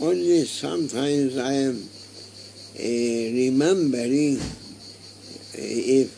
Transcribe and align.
Only 0.00 0.44
sometimes 0.44 1.36
I 1.38 1.52
am 1.52 1.76
uh, 1.76 2.80
remembering 2.80 4.38
uh, 4.38 4.40
if 5.54 6.10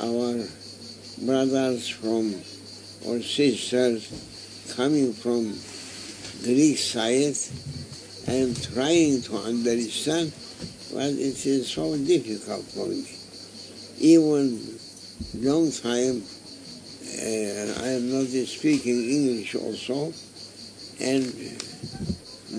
our 0.00 0.46
brothers 1.24 1.88
from 1.88 2.34
or 3.06 3.20
sisters 3.20 4.08
coming 4.76 5.12
from 5.12 5.56
Greek 6.44 6.78
side 6.78 7.36
and 8.28 8.56
trying 8.74 9.22
to 9.22 9.36
understand, 9.38 10.32
but 10.92 11.10
it 11.10 11.44
is 11.46 11.68
so 11.70 11.96
difficult 11.96 12.62
for 12.64 12.86
me. 12.86 13.04
Even 13.98 14.73
long 15.34 15.70
time 15.70 16.22
I 17.84 17.88
am 17.88 18.10
not 18.10 18.26
speaking 18.46 18.98
English 19.10 19.54
also, 19.54 20.12
and 21.00 21.24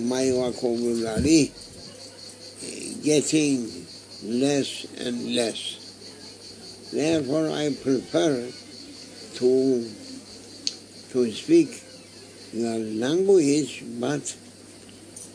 my 0.08 0.30
vocabulary 0.32 1.52
getting 3.04 3.68
less 4.24 4.86
and 5.00 5.36
less. 5.36 6.90
Therefore, 6.94 7.50
I 7.50 7.74
prefer 7.74 8.50
to 9.40 9.90
to 11.12 11.32
speak 11.32 11.84
your 12.54 12.78
language, 12.78 13.84
but 14.00 14.36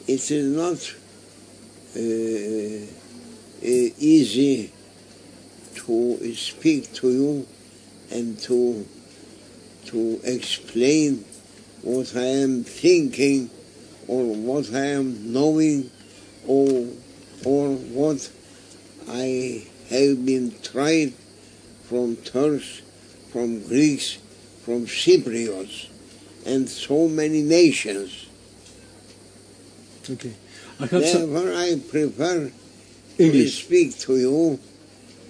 it 0.06 0.30
is 0.30 0.56
not 0.56 0.80
uh, 1.96 2.00
uh, 3.62 3.90
easy 3.98 4.72
to 5.86 6.34
speak 6.34 6.92
to 6.94 7.10
you 7.10 7.46
and 8.10 8.38
to 8.38 8.86
to 9.86 10.20
explain 10.24 11.24
what 11.82 12.14
I 12.14 12.26
am 12.44 12.64
thinking 12.64 13.50
or 14.06 14.24
what 14.34 14.72
I 14.74 14.86
am 14.86 15.32
knowing 15.32 15.90
or 16.46 16.86
or 17.44 17.70
what 17.74 18.30
I 19.08 19.64
have 19.88 20.24
been 20.24 20.54
tried 20.62 21.14
from 21.88 22.16
Turks, 22.16 22.82
from 23.32 23.66
Greeks, 23.66 24.18
from 24.62 24.86
Cypriots, 24.86 25.88
and 26.46 26.68
so 26.68 27.08
many 27.08 27.42
nations. 27.42 28.26
Okay. 30.08 30.34
I 30.78 30.86
some 30.86 31.00
Therefore, 31.00 31.52
I 31.52 31.80
prefer 31.90 32.52
to 33.18 33.48
speak 33.48 33.98
to 34.00 34.16
you 34.16 34.58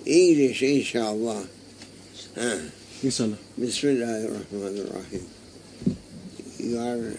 English, 0.07 0.63
inshallah. 0.63 1.47
Ah. 2.37 2.59
Inshallah. 3.03 3.39
Bismillah. 3.59 4.43
You 6.59 6.79
are, 6.79 7.13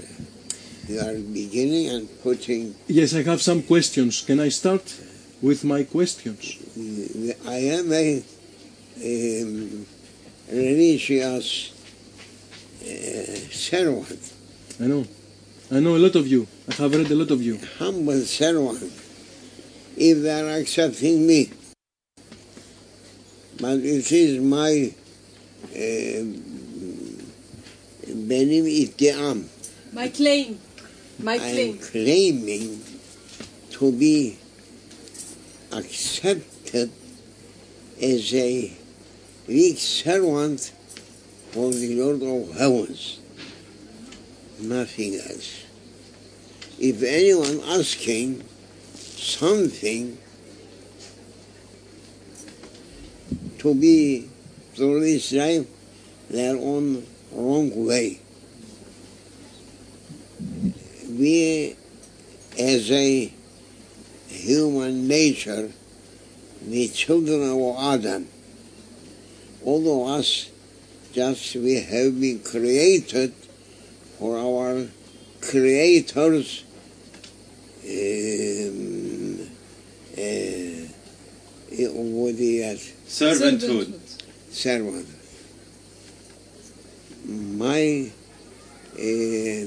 you 0.88 1.00
are 1.00 1.16
beginning 1.18 1.90
and 1.90 2.22
putting, 2.22 2.76
Yes, 2.88 3.16
I 3.16 3.24
have 3.24 3.42
some 3.42 3.64
questions. 3.64 4.22
Can 4.22 4.40
I 4.40 4.50
start 4.50 4.84
with 5.42 5.64
my 5.64 5.84
questions? 5.84 6.58
I 7.48 7.56
am 7.56 7.92
a 7.92 8.24
um, 9.04 9.86
religious 10.52 11.74
uh, 12.82 12.86
servant, 13.52 14.34
I 14.80 14.86
know. 14.86 15.06
I 15.72 15.80
know 15.80 15.96
a 15.96 16.00
lot 16.00 16.16
of 16.16 16.28
you. 16.28 16.48
I 16.70 16.74
have 16.76 16.94
read 16.94 17.10
a 17.10 17.16
lot 17.16 17.32
of 17.32 17.42
you. 17.42 17.58
humble 17.80 18.22
servant, 18.22 18.84
if 19.98 20.22
they 20.22 20.42
are 20.42 20.60
accepting 20.60 21.26
me. 21.26 21.52
But 23.62 23.78
it 23.86 24.12
is 24.12 24.42
my 24.42 24.92
uh, 25.70 26.24
benim 28.10 28.66
iddiam. 28.66 29.46
My 29.94 30.08
claim. 30.10 30.58
My 31.20 31.38
claim. 31.38 31.78
claiming 31.78 32.82
to 33.74 33.92
be 33.92 34.40
accepted 35.72 36.90
as 38.02 38.34
a 38.34 38.74
weak 39.48 39.78
servant 39.78 40.74
for 41.52 41.70
the 41.72 41.96
Lord 42.02 42.24
of 42.24 42.58
heavens. 42.58 43.20
Nothing 44.60 45.16
else. 45.16 45.66
If 46.80 47.04
anyone 47.04 47.62
asking 47.78 48.44
something 48.96 50.18
to 53.62 53.76
be 53.76 54.28
through 54.74 55.02
this 55.02 55.32
life, 55.34 55.68
their 56.32 56.56
own 56.56 57.06
wrong 57.32 57.86
way. 57.86 58.20
We, 61.08 61.76
as 62.58 62.92
a 62.92 63.32
human 64.28 65.08
nature, 65.08 65.72
the 66.66 66.88
children 66.88 67.52
of 67.52 67.78
Adam, 67.78 68.28
all 69.64 70.10
of 70.10 70.20
us, 70.20 70.50
just 71.14 71.56
we 71.56 71.82
have 71.82 72.20
been 72.20 72.40
created 72.40 73.32
for 74.18 74.40
our 74.40 74.88
Creator's 75.40 76.64
um, 77.86 79.50
uh, 80.18 80.82
ubudiyet, 81.96 82.80
Servanthood. 83.08 83.94
servant. 84.52 85.08
My 87.26 88.12
uh, 88.98 89.66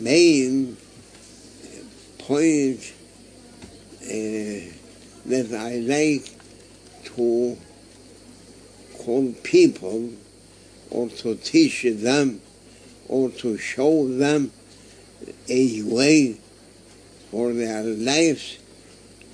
main 0.00 0.76
point 2.18 2.92
uh, 4.02 4.08
that 5.26 5.48
I 5.52 5.76
like 5.78 6.26
to 7.16 7.56
call 8.98 9.32
people 9.42 10.10
or 10.90 11.08
to 11.08 11.36
teach 11.36 11.82
them 11.84 12.40
or 13.08 13.30
to 13.30 13.56
show 13.58 14.08
them 14.08 14.50
a 15.48 15.82
way 15.82 16.36
for 17.30 17.52
their 17.52 17.82
lives. 17.82 18.58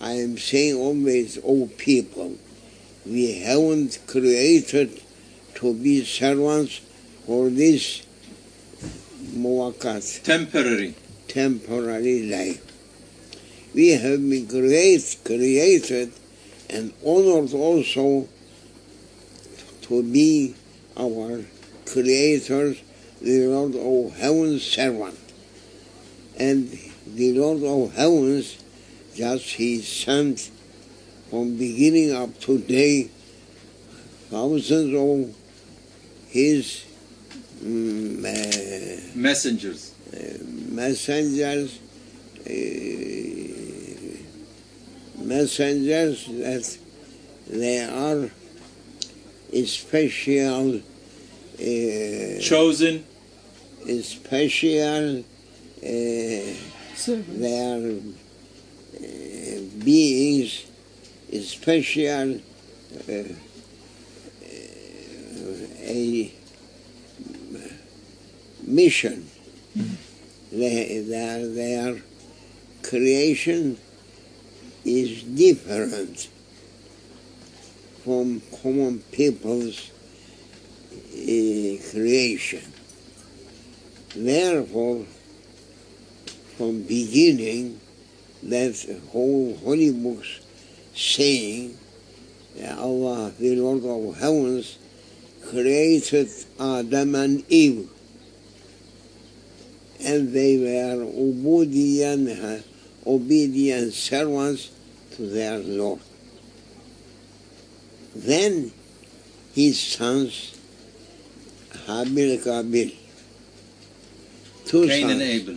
I 0.02 0.14
am 0.14 0.36
saying 0.36 0.74
always, 0.74 1.38
oh 1.44 1.70
people, 1.78 2.34
we 3.06 3.38
haven't 3.38 4.00
created 4.08 5.00
to 5.54 5.74
be 5.74 6.04
servants 6.04 6.80
for 7.24 7.48
this 7.50 8.04
muwakat, 9.32 10.24
Temporary. 10.24 10.96
temporary 11.28 12.24
life. 12.24 12.60
We 13.74 13.90
have 13.90 14.28
been 14.28 14.48
create, 14.48 15.18
created 15.24 16.12
and 16.68 16.92
honored 17.06 17.54
also 17.54 18.28
to 19.82 20.02
be 20.02 20.56
our 20.96 21.44
Creator's, 21.86 22.82
the 23.20 23.46
Lord 23.46 23.76
of 23.76 24.16
Heaven's 24.18 24.62
servant. 24.62 25.18
And 26.36 26.76
the 27.06 27.38
Lord 27.38 27.62
of 27.62 27.94
Heavens, 27.94 28.61
just 29.14 29.44
He 29.44 29.80
sent 29.82 30.50
from 31.30 31.56
beginning 31.56 32.12
up 32.14 32.38
to 32.40 32.58
today 32.58 33.08
thousands 34.30 34.94
of 34.94 35.34
his 36.28 36.84
mm, 37.62 38.18
uh, 38.24 39.00
Messengers. 39.14 39.92
messengers, 40.70 41.78
uh, 42.46 42.52
messengers 45.22 46.26
that 46.26 46.78
they 47.48 47.80
are 47.84 48.30
special, 49.66 50.76
uh, 50.76 52.40
Chosen. 52.40 53.04
special, 54.02 55.18
uh, 55.20 55.24
they 55.82 57.60
are 57.70 57.86
uh, 57.86 58.00
beings, 59.84 60.64
special, 61.42 62.40
uh, 63.08 63.12
uh, 63.12 63.24
a 65.84 66.32
mission. 68.66 69.28
They, 70.50 71.00
their, 71.00 71.46
their 71.48 72.02
creation 72.82 73.78
is 74.84 75.22
different 75.22 76.28
from 78.04 78.42
common 78.62 78.98
people's 79.12 79.90
uh, 80.92 81.78
creation. 81.90 82.72
Therefore, 84.14 85.06
from 86.56 86.82
beginning, 86.82 87.80
that 88.44 89.00
whole 89.10 89.56
holy 89.56 89.92
books 89.92 90.40
saying 90.94 91.76
that 92.56 92.78
Allah, 92.78 93.32
the 93.38 93.56
Lord 93.56 93.84
of 93.84 94.18
heavens, 94.18 94.78
created 95.48 96.28
Adam 96.60 97.14
and 97.14 97.44
Eve 97.48 97.88
and 100.04 100.32
they 100.32 100.58
were 100.58 101.04
obedient, 101.04 102.64
obedient 103.06 103.92
servants 103.92 104.70
to 105.12 105.26
their 105.28 105.58
Lord. 105.58 106.00
Then 108.14 108.72
his 109.54 109.80
sons, 109.80 110.58
Habil 111.86 112.42
Kabil, 112.42 112.94
two 114.66 114.86
Cain 114.86 115.08
sons, 115.08 115.12
and 115.12 115.22
Abel. 115.22 115.56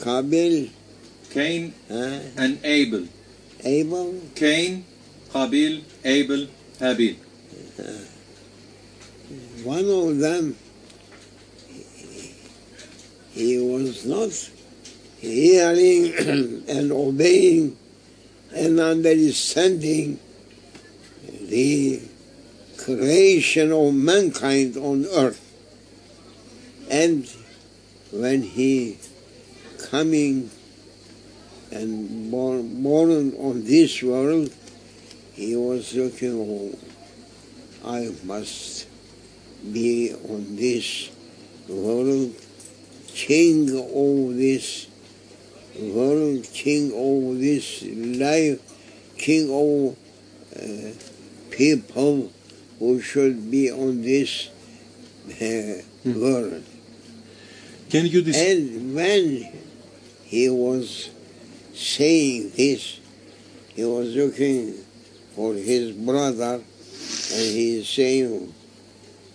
Kabil 0.00 0.70
Cain 1.30 1.72
uh, 1.90 2.20
and 2.36 2.58
Abel. 2.64 3.06
Abel, 3.62 4.20
Cain, 4.34 4.84
Qabil, 5.30 5.82
Abel, 6.04 6.48
Habil. 6.80 7.16
one 9.62 9.88
of 9.88 10.18
them, 10.18 10.56
he 13.32 13.58
was 13.58 14.04
not 14.06 14.32
hearing 15.20 16.64
and 16.68 16.90
obeying 16.90 17.76
and 18.52 18.80
understanding 18.80 20.18
the 21.42 22.00
creation 22.76 23.70
of 23.70 23.94
mankind 23.94 24.76
on 24.76 25.04
earth. 25.14 25.46
And 26.90 27.30
when 28.10 28.42
he 28.42 28.98
coming 29.90 30.50
and 31.72 32.30
born, 32.30 32.82
born 32.82 33.34
on 33.38 33.64
this 33.64 34.02
world, 34.02 34.52
he 35.34 35.56
was 35.56 35.94
looking, 35.94 36.34
oh, 36.34 36.78
I 37.84 38.10
must 38.24 38.86
be 39.72 40.12
on 40.28 40.56
this 40.56 41.10
world, 41.68 42.34
king 43.08 43.68
of 43.70 44.36
this 44.36 44.86
world, 45.78 46.44
king 46.52 46.92
of 46.92 47.38
this 47.38 47.82
life, 47.82 48.60
king 49.16 49.48
of 49.50 49.96
uh, 50.56 50.92
people 51.50 52.30
who 52.78 53.00
should 53.00 53.50
be 53.50 53.70
on 53.70 54.02
this 54.02 54.48
uh, 55.40 55.82
Hmm. 56.02 56.18
world. 56.20 56.64
Can 57.90 58.06
you 58.06 58.22
dis- 58.22 58.36
And 58.38 58.94
when 58.94 59.52
he 60.30 60.48
was 60.48 61.10
saying 61.74 62.52
this, 62.56 63.00
he 63.74 63.84
was 63.84 64.14
looking 64.14 64.74
for 65.34 65.54
his 65.54 65.90
brother 65.90 66.54
and 66.54 66.62
he 67.56 67.78
is 67.78 67.88
saying, 67.88 68.54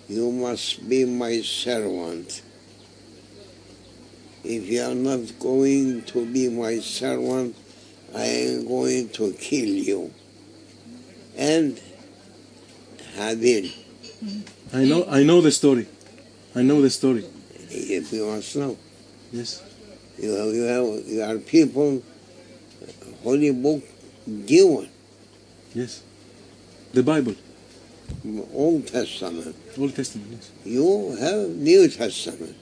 You 0.07 0.31
must 0.31 0.88
be 0.88 1.03
my 1.03 1.42
servant. 1.42 2.42
If 4.45 4.69
you 4.69 4.83
are 4.83 4.95
not 4.95 5.38
going 5.38 6.03
to 6.03 6.25
be 6.31 6.47
my 6.47 6.80
servant, 6.80 7.57
I 8.15 8.24
am 8.24 8.65
going 8.65 9.09
to 9.09 9.33
kill 9.33 9.68
you. 9.68 10.13
And 11.36 11.77
Habil, 13.18 13.69
I 14.71 14.86
know 14.86 15.06
I 15.09 15.24
know 15.24 15.42
the 15.42 15.51
story. 15.51 15.88
I 16.56 16.62
know 16.62 16.81
the 16.81 16.89
story. 16.89 17.25
if 17.69 18.13
you 18.13 18.27
must 18.27 18.56
know, 18.56 18.77
Yes. 19.33 19.62
You 20.18 20.32
have, 20.32 20.54
you 20.54 20.64
have 20.64 21.08
you 21.08 21.22
are 21.24 21.38
people, 21.38 22.02
holy 23.24 23.52
book 23.52 23.84
given, 24.46 24.90
Yes. 25.74 26.02
The 26.94 27.04
Bible, 27.04 27.36
Old 28.54 28.88
Testament. 28.88 29.56
Old 29.78 29.94
Testament. 29.94 30.30
Yes. 30.32 30.52
You 30.64 31.18
have 31.20 31.50
New 31.50 31.90
Testament. 31.90 32.56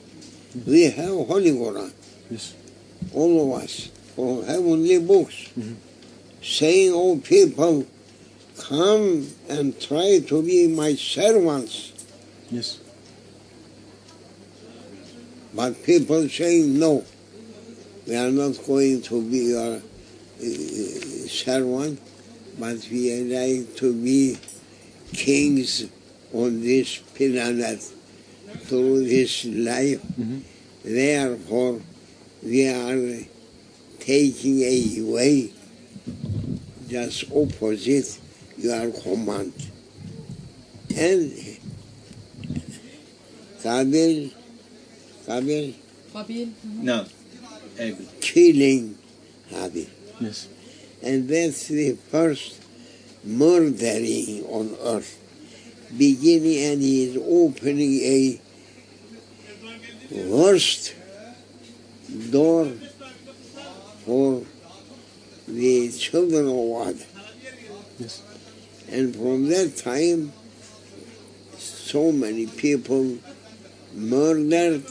We 0.65 0.83
have 0.85 1.09
Holy 1.09 1.51
Quran. 1.51 1.91
Yes. 2.31 2.53
All 3.13 3.53
of 3.53 3.61
us 3.63 3.89
from 4.15 4.43
heavenly 4.45 4.97
books, 4.99 5.35
Mhm. 5.57 5.75
saying, 6.41 6.91
"Oh 6.93 7.17
people, 7.17 7.85
come 8.57 9.27
and 9.47 9.79
try 9.79 10.19
to 10.19 10.41
be 10.41 10.67
my 10.67 10.95
servants." 10.95 11.91
Yes. 12.51 12.77
But 15.53 15.83
people 15.83 16.27
saying, 16.29 16.79
"No, 16.79 17.03
we 18.07 18.15
are 18.15 18.31
not 18.31 18.53
going 18.65 19.01
to 19.01 19.21
be 19.29 19.37
your 19.55 19.75
uh, 19.75 21.27
servant, 21.27 21.99
but 22.59 22.77
we 22.91 23.01
are 23.13 23.23
like 23.39 23.75
to 23.77 23.93
be 23.93 24.37
kings 25.13 25.85
on 26.33 26.61
this 26.61 26.97
planet 27.15 27.81
through 28.65 29.05
this 29.07 29.45
life." 29.45 30.01
Mhm. 30.19 30.41
Therefore, 30.83 31.81
we 32.43 32.67
are 32.67 33.19
taking 33.99 34.59
away 34.99 35.51
just 36.89 37.23
opposite 37.31 38.19
your 38.57 38.91
command. 38.91 39.53
And 40.95 41.31
Kabil, 43.63 44.31
Kabil 45.25 45.73
Qabil. 46.13 46.49
No. 46.83 47.05
Killing 48.21 48.97
Habil. 49.51 49.89
Yes. 50.19 50.47
And 51.01 51.27
that's 51.27 51.67
the 51.67 51.93
first 52.09 52.61
murdering 53.23 54.43
on 54.45 54.75
earth. 54.81 55.19
Beginning 55.97 56.71
and 56.71 56.81
he 56.81 57.03
is 57.03 57.17
opening 57.17 57.99
a 58.01 58.41
worst 60.29 60.95
door 62.31 62.71
for 64.05 64.43
the 65.47 65.91
children 65.91 66.47
of 66.47 66.87
Adam. 66.87 67.07
Yes. 67.99 68.21
And 68.89 69.15
from 69.15 69.47
that 69.49 69.77
time, 69.77 70.31
so 71.57 72.11
many 72.11 72.47
people 72.47 73.17
murdered 73.93 74.83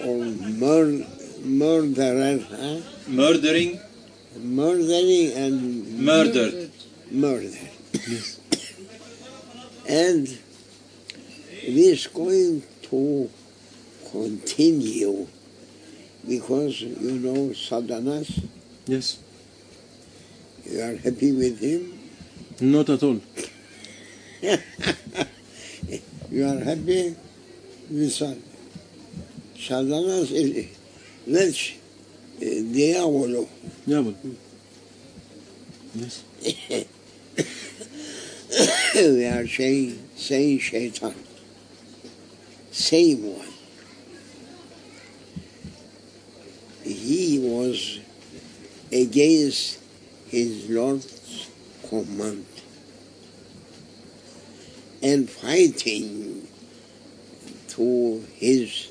or 0.00 0.24
mur- 0.24 1.06
murderer, 1.44 2.38
huh? 2.50 2.80
Murdering, 3.08 3.80
murdering 4.38 5.32
and 5.32 5.98
murdered. 6.00 6.70
murder. 7.10 7.50
Yes. 8.08 8.40
And 9.88 10.26
this 11.66 12.06
going 12.08 12.62
to 12.90 13.30
continue 14.10 15.26
because 16.26 16.80
you 16.80 17.12
know 17.20 17.50
Sadanas, 17.54 18.42
Yes. 18.86 19.18
you 20.64 20.80
are 20.80 20.96
happy 20.96 21.32
with 21.32 21.60
him, 21.60 21.98
Not 22.60 22.90
at 22.90 23.02
all. 23.02 23.20
you 26.30 26.44
are 26.44 26.58
happy 26.64 27.14
with 27.90 28.12
Sad- 28.12 28.42
Sadanas 29.56 30.30
is 30.32 30.66
that's 31.28 31.72
uh, 32.36 32.40
diavolo. 32.40 33.48
Diavol. 33.86 34.14
Yes. 35.94 36.24
they 38.94 39.26
are 39.26 39.46
saying, 39.46 40.08
saying 40.16 40.58
shaitan. 40.58 41.14
Same 42.70 43.36
one. 43.36 43.48
He 46.82 47.38
was 47.38 48.00
against 48.90 49.78
his 50.28 50.68
Lord's 50.70 51.50
command 51.88 52.46
and 55.02 55.28
fighting 55.28 56.48
to 57.68 58.24
his 58.36 58.90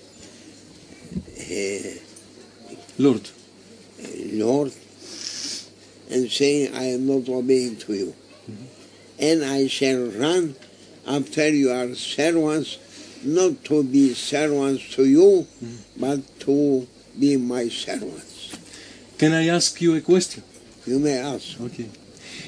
uh, 1.39 2.06
Lord. 2.97 3.29
Lord 4.33 4.73
and 6.09 6.31
saying, 6.31 6.73
I 6.73 6.83
am 6.95 7.07
not 7.07 7.27
obeying 7.29 7.77
to 7.77 7.93
you. 7.93 8.15
And 9.19 9.43
I 9.43 9.67
shall 9.67 10.05
run 10.05 10.55
after 11.05 11.49
your 11.49 11.95
servants, 11.95 12.77
not 13.23 13.63
to 13.65 13.83
be 13.83 14.13
servants 14.13 14.95
to 14.95 15.05
you, 15.05 15.47
but 15.97 16.19
to 16.41 16.87
be 17.17 17.37
my 17.37 17.67
servants. 17.69 18.57
Can 19.17 19.33
I 19.33 19.47
ask 19.47 19.81
you 19.81 19.95
a 19.95 20.01
question? 20.01 20.43
You 20.85 20.99
may 20.99 21.17
ask. 21.17 21.59
Okay. 21.59 21.89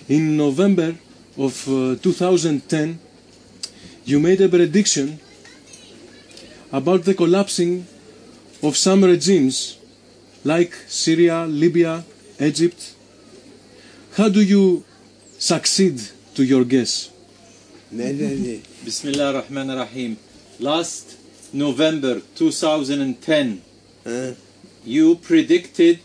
In 0.07 0.37
November 0.37 0.95
of 1.37 1.67
uh, 1.67 1.95
2010, 1.95 2.99
you 4.05 4.19
made 4.19 4.39
a 4.41 4.49
prediction 4.49 5.19
about 6.71 7.03
the 7.03 7.13
collapsing 7.13 7.87
of 8.61 8.77
some 8.77 9.03
regimes 9.03 9.78
like 10.43 10.73
Syria, 10.87 11.45
Libya, 11.45 12.03
Egypt. 12.39 12.95
How 14.17 14.29
do 14.29 14.41
you 14.41 14.83
succeed 15.37 16.01
to 16.35 16.43
your 16.43 16.63
guess? 16.65 17.11
Medeni. 17.93 18.61
Bismillah 18.85 19.33
ar-Rahman 19.35 19.69
ar-Rahim. 19.71 20.17
Last 20.59 21.17
November 21.53 22.21
2010, 22.35 23.61
Huh? 24.05 24.33
you 24.85 25.15
predicted 25.15 25.99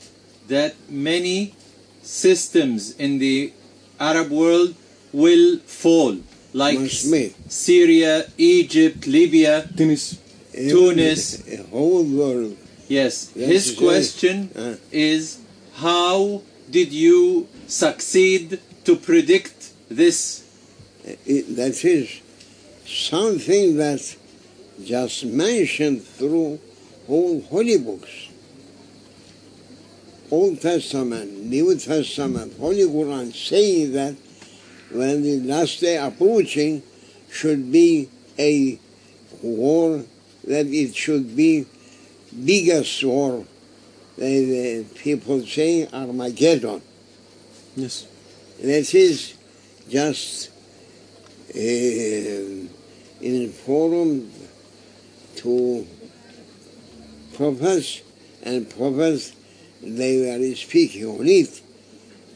that 0.49 0.75
many 0.91 1.55
systems 2.03 2.95
in 2.97 3.19
the 3.19 3.53
Arab 4.01 4.31
world 4.31 4.75
will 5.13 5.59
fall, 5.61 6.19
like 6.53 6.79
Syria, 7.49 8.27
Egypt, 8.37 9.07
Libya. 9.07 9.69
Tunis. 9.77 10.19
Tunis. 10.53 11.49
A 11.49 11.63
whole 11.71 12.05
world. 12.05 12.57
Yes, 12.89 13.31
his 13.33 13.75
question 13.77 14.51
Uh. 14.55 14.77
is 14.93 15.39
how 15.75 16.43
did 16.71 16.93
you 16.93 17.49
succeed 17.67 18.61
to 18.85 18.97
predict 18.97 19.73
this? 19.89 20.43
It, 21.27 21.57
that 21.57 21.85
is 21.85 22.09
something 22.87 23.77
that 23.77 24.17
just 24.85 25.25
mentioned 25.25 26.03
through 26.03 26.59
whole 27.07 27.41
holy 27.43 27.79
books. 27.79 28.29
Old 30.31 30.61
Testament, 30.61 31.45
New 31.45 31.77
Testament, 31.77 32.55
Holy 32.59 32.83
Quran 32.85 33.33
saying 33.33 33.93
that 33.93 34.15
when 34.91 35.23
the 35.23 35.41
last 35.41 35.81
day 35.81 35.97
approaching 35.99 36.83
should 37.31 37.71
be 37.71 38.09
a 38.39 38.79
war, 39.43 40.05
that 40.45 40.67
it 40.67 40.95
should 40.97 41.37
be 41.37 41.67
biggest 42.35 43.05
war. 43.05 43.45
The, 44.17 44.85
the 44.85 44.85
people 44.95 45.45
saying 45.45 45.89
Armageddon. 45.93 46.81
Yes. 47.77 48.07
That 48.63 48.95
is 48.95 49.35
just 49.89 50.51
uh, 51.55 51.59
informed 53.21 54.33
to 55.37 55.87
prophets 57.35 58.03
and 58.43 58.71
prophets 58.71 59.35
they 59.83 60.39
were 60.39 60.55
speaking 60.55 61.07
on 61.07 61.27
it 61.27 61.61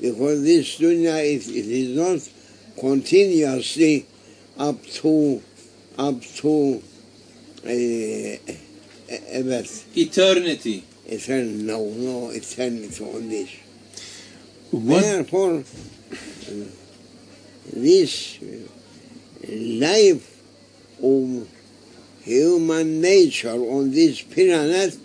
because 0.00 0.43
this 0.43 0.78
dunya 0.78 1.19
it, 1.19 1.49
it 1.49 1.67
is 1.67 1.97
not 1.97 2.21
continuously 2.78 4.07
up 4.59 4.83
to 4.85 5.43
up 5.97 6.21
to 6.21 6.83
uh, 7.64 8.52
uh, 9.10 9.62
Eternity. 9.96 10.84
eternal 11.06 11.46
no 11.70 11.84
no 11.90 12.30
eternity 12.30 13.04
on 13.04 13.28
this 13.28 13.50
What? 14.70 15.00
Therefore, 15.02 15.64
this 17.72 18.38
life 19.48 20.42
of 21.02 21.48
human 22.22 23.00
nature 23.00 23.56
on 23.76 23.90
this 23.92 24.20
planet, 24.20 24.96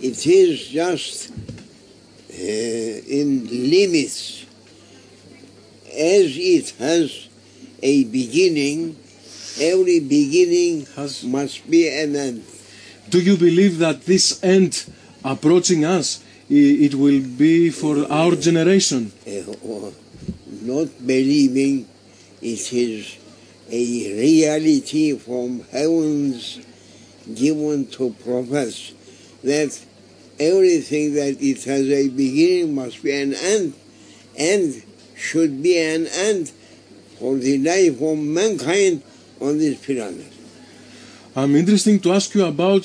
it 0.00 0.26
is 0.26 0.68
just 0.68 1.30
uh, 1.32 2.36
in 2.38 3.46
limits. 3.70 4.46
As 5.90 6.36
it 6.36 6.70
has 6.78 7.28
a 7.82 8.04
beginning, 8.04 8.96
every 9.60 10.00
beginning 10.00 10.86
Has- 10.94 11.24
must 11.24 11.68
be 11.68 11.88
an 11.88 12.14
end. 12.16 12.44
Do 13.10 13.20
you 13.20 13.36
believe 13.36 13.78
that 13.78 14.06
this 14.06 14.42
end 14.42 14.84
approaching 15.24 15.84
us, 15.84 16.22
it 16.48 16.94
will 16.94 17.20
be 17.20 17.70
for 17.70 18.10
our 18.10 18.34
generation? 18.36 19.12
uh, 19.26 19.90
not 20.62 20.88
believing 21.06 21.86
it 22.40 22.72
is 22.72 23.18
a 23.70 24.12
reality 24.20 25.16
from 25.18 25.60
heavens 25.70 26.60
given 27.34 27.86
to 27.86 28.10
prophets 28.24 28.92
that 29.42 29.78
everything 30.38 31.14
that 31.14 31.36
it 31.40 31.64
has 31.64 31.88
a 31.88 32.08
beginning 32.08 32.74
must 32.74 33.02
be 33.02 33.12
an 33.12 33.34
end 33.34 33.74
and 34.38 34.82
should 35.16 35.62
be 35.62 35.78
an 35.78 36.06
end 36.06 36.50
for 37.18 37.36
the 37.36 37.58
life 37.58 38.00
of 38.00 38.18
mankind 38.18 39.02
on 39.40 39.58
this 39.58 39.84
planet. 39.84 40.33
I'm 41.36 41.56
interested 41.56 42.02
to 42.02 42.12
ask 42.12 42.34
you 42.34 42.44
about 42.44 42.84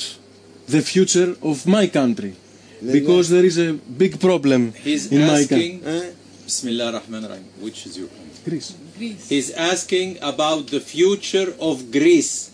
the 0.68 0.82
future 0.82 1.36
of 1.42 1.68
my 1.68 1.88
country 1.88 2.36
because 2.82 3.30
there 3.30 3.46
is 3.46 3.58
a 3.60 3.74
big 3.74 4.20
problem 4.20 4.74
He's 4.74 5.12
in 5.12 5.22
my 5.22 5.46
country. 5.46 5.82
asking, 5.86 6.14
Bismillah 6.46 6.86
ar-Rahman 6.94 7.26
ar-Rahim, 7.26 7.46
which 7.62 7.86
is 7.86 7.98
your 7.98 8.08
point? 8.08 8.42
Greece. 8.46 8.74
Greece. 8.98 9.30
He's 9.30 9.52
asking 9.52 10.18
about 10.22 10.68
the 10.68 10.80
future 10.80 11.54
of 11.60 11.92
Greece. 11.92 12.52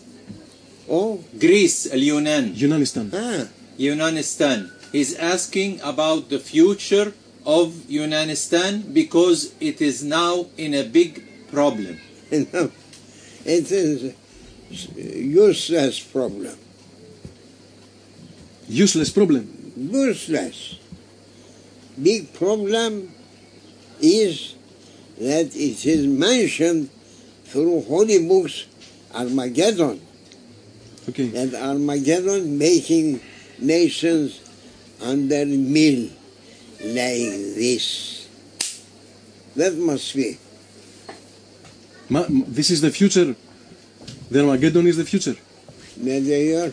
Oh, 0.88 1.24
Greece, 1.38 1.86
al-Yunan, 1.92 2.54
Yunanistan. 2.54 3.10
ah, 3.14 3.48
Yunanistan. 3.78 4.70
He's 4.92 5.14
asking 5.16 5.80
about 5.82 6.28
the 6.28 6.38
future 6.38 7.12
of 7.44 7.72
Yunanistan 7.88 8.92
because 8.92 9.54
it 9.60 9.80
is 9.80 10.04
now 10.04 10.46
in 10.56 10.74
a 10.74 10.84
big 10.84 11.22
problem. 11.50 11.98
no, 12.30 12.70
it 13.44 13.70
is 13.72 14.12
useless 14.70 16.00
problem. 16.00 16.56
Useless 18.68 19.10
problem. 19.10 19.72
useless. 19.76 20.78
Big 22.02 22.32
problem 22.34 23.12
is 24.00 24.54
that 25.18 25.54
it 25.56 25.86
is 25.86 26.06
mentioned 26.06 26.90
through 27.44 27.82
holy 27.82 28.26
books 28.26 28.66
Armageddon, 29.14 30.00
Okay. 31.08 31.28
that 31.28 31.54
Armageddon 31.54 32.58
making 32.58 33.20
nations 33.58 34.40
under 35.00 35.46
mill 35.46 36.10
like 36.80 37.54
this. 37.56 38.26
That 39.54 39.74
must 39.76 40.14
be. 40.14 40.36
Ma- 42.10 42.26
this 42.28 42.70
is 42.70 42.80
the 42.82 42.90
future. 42.90 43.34
The 44.30 44.40
Armageddon 44.40 44.86
is 44.86 44.96
the 44.96 45.04
future. 45.04 45.36
Medeor, 45.96 46.72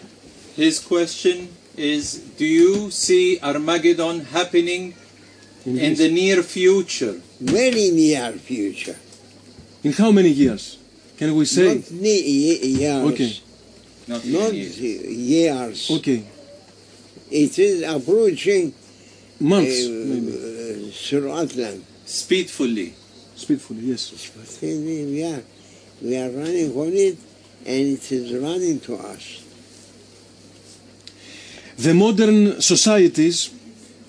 His 0.56 0.80
question 0.80 1.50
is 1.78 2.18
Do 2.38 2.46
you 2.46 2.92
see 2.92 3.40
Armageddon 3.42 4.26
happening 4.26 4.94
In, 5.66 5.78
in 5.80 5.96
the 5.96 6.10
near 6.12 6.44
future? 6.44 7.16
very 7.40 7.90
near 7.92 8.32
future. 8.34 8.98
in 9.84 9.92
how 9.94 10.12
many 10.12 10.30
years? 10.30 10.78
Can 11.18 11.36
we 11.36 11.46
say? 11.46 11.76
Not 11.76 11.92
ne- 11.92 12.22
ye- 12.22 12.66
years. 12.80 13.04
Okay. 13.12 13.32
Not, 14.08 14.26
Not 14.26 14.54
years. 14.54 14.80
years. 14.80 15.92
Okay. 15.92 16.24
It 17.32 17.58
is 17.60 17.82
approaching 17.84 18.74
Months, 19.40 19.86
uh, 19.88 19.90
maybe. 19.90 20.32
uh, 20.32 20.92
through 20.92 21.30
Atlant. 21.42 21.82
Speedfully. 22.06 22.90
Speedfully, 23.36 23.82
yes. 23.92 24.04
But 24.36 24.48
we 24.62 25.24
are, 25.24 25.42
we 26.02 26.16
are 26.18 26.30
running 26.30 26.72
on 26.78 26.92
it 26.94 27.18
and 27.66 27.98
it 27.98 28.12
is 28.12 28.34
running 28.34 28.80
to 28.82 28.96
us. 28.96 29.44
The 31.78 31.94
modern 31.94 32.62
societies 32.62 33.50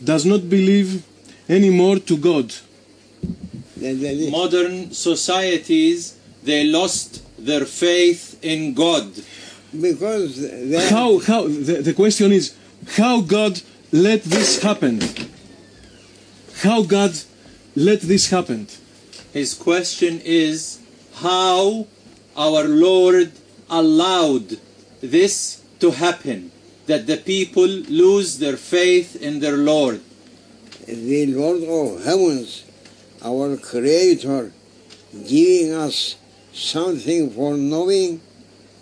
does 0.02 0.24
not 0.26 0.48
believe 0.50 1.02
anymore 1.48 1.98
to 2.00 2.16
God. 2.16 2.52
That- 3.76 4.00
that 4.00 4.14
is- 4.14 4.30
Modern 4.30 4.92
societies 4.92 6.14
they 6.44 6.64
lost 6.64 7.22
their 7.38 7.64
faith 7.64 8.36
in 8.42 8.74
God. 8.74 9.06
Because 9.80 10.36
they 10.70 10.88
How, 10.88 11.18
how, 11.18 11.48
the, 11.48 11.82
the 11.82 11.94
question 11.94 12.32
is, 12.32 12.52
how 12.96 13.20
God 13.22 13.60
let 13.90 14.22
this 14.24 14.60
happen? 14.62 15.00
How 16.62 16.82
God 16.82 17.12
let 17.74 18.00
this 18.02 18.28
happen? 18.30 18.66
His 19.32 19.54
question 19.54 20.20
is 20.24 20.78
how 21.14 21.86
our 22.36 22.64
Lord 22.64 23.32
allowed 23.78 24.58
this 25.00 25.62
to 25.80 25.90
happen, 25.90 26.50
that 26.86 27.06
the 27.06 27.16
people 27.16 27.66
lose 27.66 28.38
their 28.38 28.56
faith 28.56 29.16
in 29.20 29.40
their 29.40 29.56
Lord. 29.56 30.00
the 30.86 31.26
Lord 31.26 31.62
of 31.64 32.04
heavens, 32.04 32.64
our 33.22 33.56
Creator, 33.56 34.52
giving 35.26 35.72
us 35.72 36.16
something 36.52 37.30
for 37.30 37.56
knowing, 37.56 38.20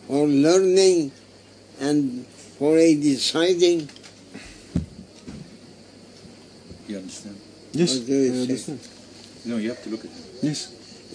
for 0.06 0.26
learning, 0.26 1.12
and 1.80 2.26
for 2.58 2.76
a 2.76 2.94
deciding. 2.94 3.88
You 6.88 6.98
understand? 6.98 7.36
Yes, 7.72 7.98
What 7.98 8.06
do 8.06 8.12
you 8.14 8.32
I 8.32 8.34
say? 8.34 8.42
understand. 8.42 8.80
No, 9.44 9.56
you 9.56 9.68
have 9.70 9.82
to 9.84 9.90
look 9.90 10.04
at 10.04 10.10
it. 10.10 10.16
Yes, 10.42 10.58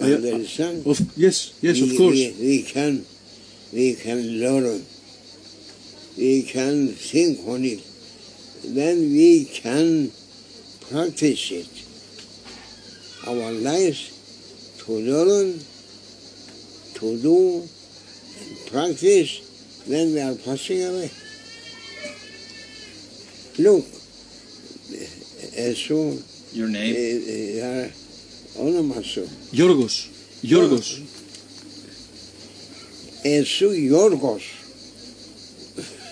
I- 0.00 0.12
Understand? 0.12 0.86
of, 0.86 0.98
yes, 1.16 1.52
yes, 1.60 1.80
of 1.82 1.88
course. 1.96 2.14
We, 2.14 2.34
we 2.40 2.62
can, 2.62 3.04
we 3.72 3.94
can 3.94 4.18
learn, 4.40 4.84
we 6.16 6.42
can 6.42 6.88
think 6.88 7.46
on 7.48 7.64
it, 7.64 7.82
then 8.64 8.98
we 9.12 9.44
can 9.44 10.10
practice 10.90 11.50
it. 11.50 11.68
Our 13.28 13.52
lives 13.52 14.80
to 14.84 14.92
learn, 14.92 15.58
to 16.94 17.22
do, 17.22 17.68
practice, 18.70 19.84
then 19.86 20.14
we 20.14 20.20
are 20.20 20.34
passing 20.34 20.82
away. 20.84 21.10
Look, 23.58 23.84
so 25.74 26.16
your 26.52 26.68
name, 26.68 26.94
uh, 26.94 27.66
uh, 27.66 28.64
Onomaso. 28.64 29.26
Yorgos. 29.52 30.08
Yorgos. 30.42 31.17
Esou 33.24 33.72
Yorgos 33.74 34.42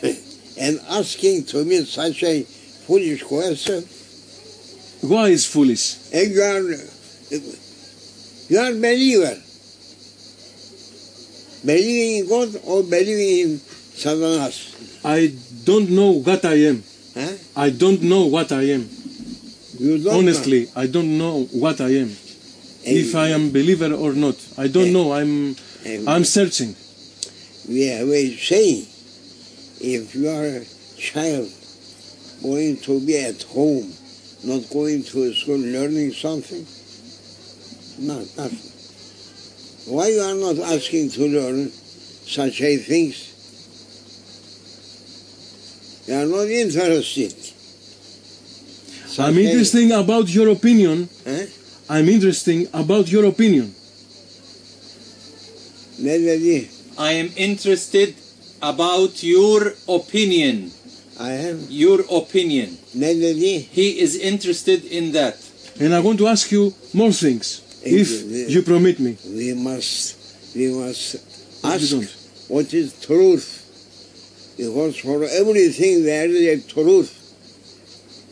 and 0.59 0.81
asking 0.91 1.45
to 1.45 1.65
me 1.65 1.85
such 1.85 2.23
a 2.23 2.43
foolish 2.87 3.23
question. 3.23 3.85
Why 5.03 5.29
is 5.29 5.47
foolish? 5.47 5.97
And 6.13 6.31
you 6.33 6.43
are, 6.43 6.61
you 8.49 8.59
are 8.59 8.73
believer. 8.73 9.37
Believing 11.65 12.19
in 12.19 12.29
God 12.29 12.61
or 12.65 12.83
believing 12.83 13.51
in 13.51 13.59
Satanas? 13.59 15.05
I 15.05 15.33
don't 15.65 15.91
know 15.91 16.13
what 16.13 16.45
I 16.45 16.55
am. 16.55 16.83
Huh? 17.15 17.33
I 17.57 17.71
don't 17.71 18.03
know 18.03 18.27
what 18.27 18.53
I 18.53 18.63
am. 18.63 18.89
Honestly, 20.11 20.65
know. 20.67 20.71
I 20.77 20.87
don't 20.87 21.19
know 21.19 21.45
what 21.53 21.81
I 21.81 21.89
am. 21.91 22.09
And 22.87 22.97
if 22.97 23.15
I 23.15 23.29
am 23.29 23.51
believer 23.51 23.93
or 23.95 24.13
not. 24.13 24.37
I 24.57 24.69
don't 24.69 24.85
and, 24.85 24.93
know. 24.93 25.13
I'm, 25.13 25.57
I'm 26.09 26.25
searching 26.25 26.75
we 27.69 27.87
have 27.87 28.09
a 28.09 28.37
saying 28.37 28.87
if 29.81 30.15
you 30.15 30.29
are 30.29 30.47
a 30.63 30.65
child 30.99 31.49
going 32.43 32.77
to 32.77 33.01
be 33.05 33.17
at 33.19 33.43
home 33.45 33.91
not 34.45 34.63
going 34.71 35.03
to 35.03 35.33
school 35.35 35.59
learning 35.59 36.13
something 36.13 36.65
no 37.99 38.19
nothing 38.37 38.71
why 39.95 40.09
you 40.09 40.21
are 40.21 40.35
not 40.35 40.59
asking 40.75 41.09
to 41.11 41.27
learn 41.27 41.69
such 41.71 42.61
a 42.61 42.77
things 42.77 43.33
you 46.07 46.15
are 46.15 46.27
not 46.27 46.47
interested 46.49 47.35
I'm 49.19 49.33
Such 49.33 49.37
a- 49.37 49.41
interesting 49.41 49.93
about 49.93 50.29
your 50.29 50.51
opinion. 50.51 51.09
Eh? 51.25 51.47
I'm 51.89 52.07
interesting 52.07 52.69
about 52.75 53.11
your 53.11 53.25
opinion. 53.25 53.73
dedi 55.99 56.69
I 56.99 57.13
am 57.13 57.31
interested 57.37 58.15
about 58.63 59.23
your 59.23 59.75
opinion. 59.89 60.73
I 61.19 61.33
am 61.33 61.67
Your 61.69 62.01
opinion. 62.11 62.77
He 62.93 64.01
is 64.01 64.17
interested 64.17 64.85
in 64.85 65.13
that. 65.13 65.37
And 65.81 65.95
I 65.95 66.01
want 66.01 66.19
to 66.19 66.27
ask 66.27 66.51
you 66.51 66.73
more 66.95 67.13
things. 67.13 67.63
If 67.85 68.11
you. 68.11 68.47
you 68.49 68.63
permit 68.63 68.99
me. 68.99 69.17
we 69.29 69.55
must 69.55 70.57
we 70.57 70.73
must 70.73 71.17
ask 71.65 71.91
don't. 71.91 72.17
what 72.49 72.73
is 72.75 72.99
truth. 73.01 73.63
Because 74.57 74.97
for 74.99 75.25
everything 75.25 76.05
there 76.05 76.29
is 76.29 76.65
a 76.65 76.69
truth. 76.69 77.13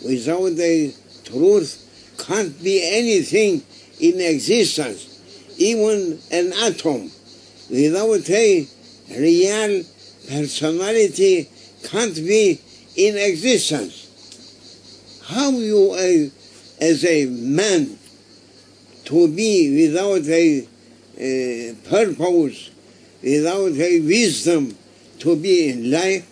Without 0.04 0.56
the 0.56 0.94
truth 1.24 1.84
can't 2.26 2.62
be 2.62 2.80
anything 2.82 3.62
in 4.00 4.20
existence, 4.20 5.54
even 5.58 6.18
an 6.30 6.52
atom. 6.64 7.10
Without 7.70 8.30
a 8.30 8.66
real 9.10 9.84
personality 10.28 11.48
can't 11.84 12.14
be 12.14 12.60
in 12.96 13.16
existence. 13.16 14.00
How 15.26 15.50
you 15.50 15.92
uh, 15.92 16.84
as 16.84 17.04
a 17.04 17.26
man 17.26 17.98
to 19.06 19.28
be 19.28 19.86
without 19.86 20.26
a 20.28 20.66
uh, 21.16 21.74
purpose, 21.88 22.70
without 23.22 23.72
a 23.72 24.00
wisdom 24.00 24.76
to 25.20 25.36
be 25.36 25.70
in 25.70 25.90
life. 25.90 26.30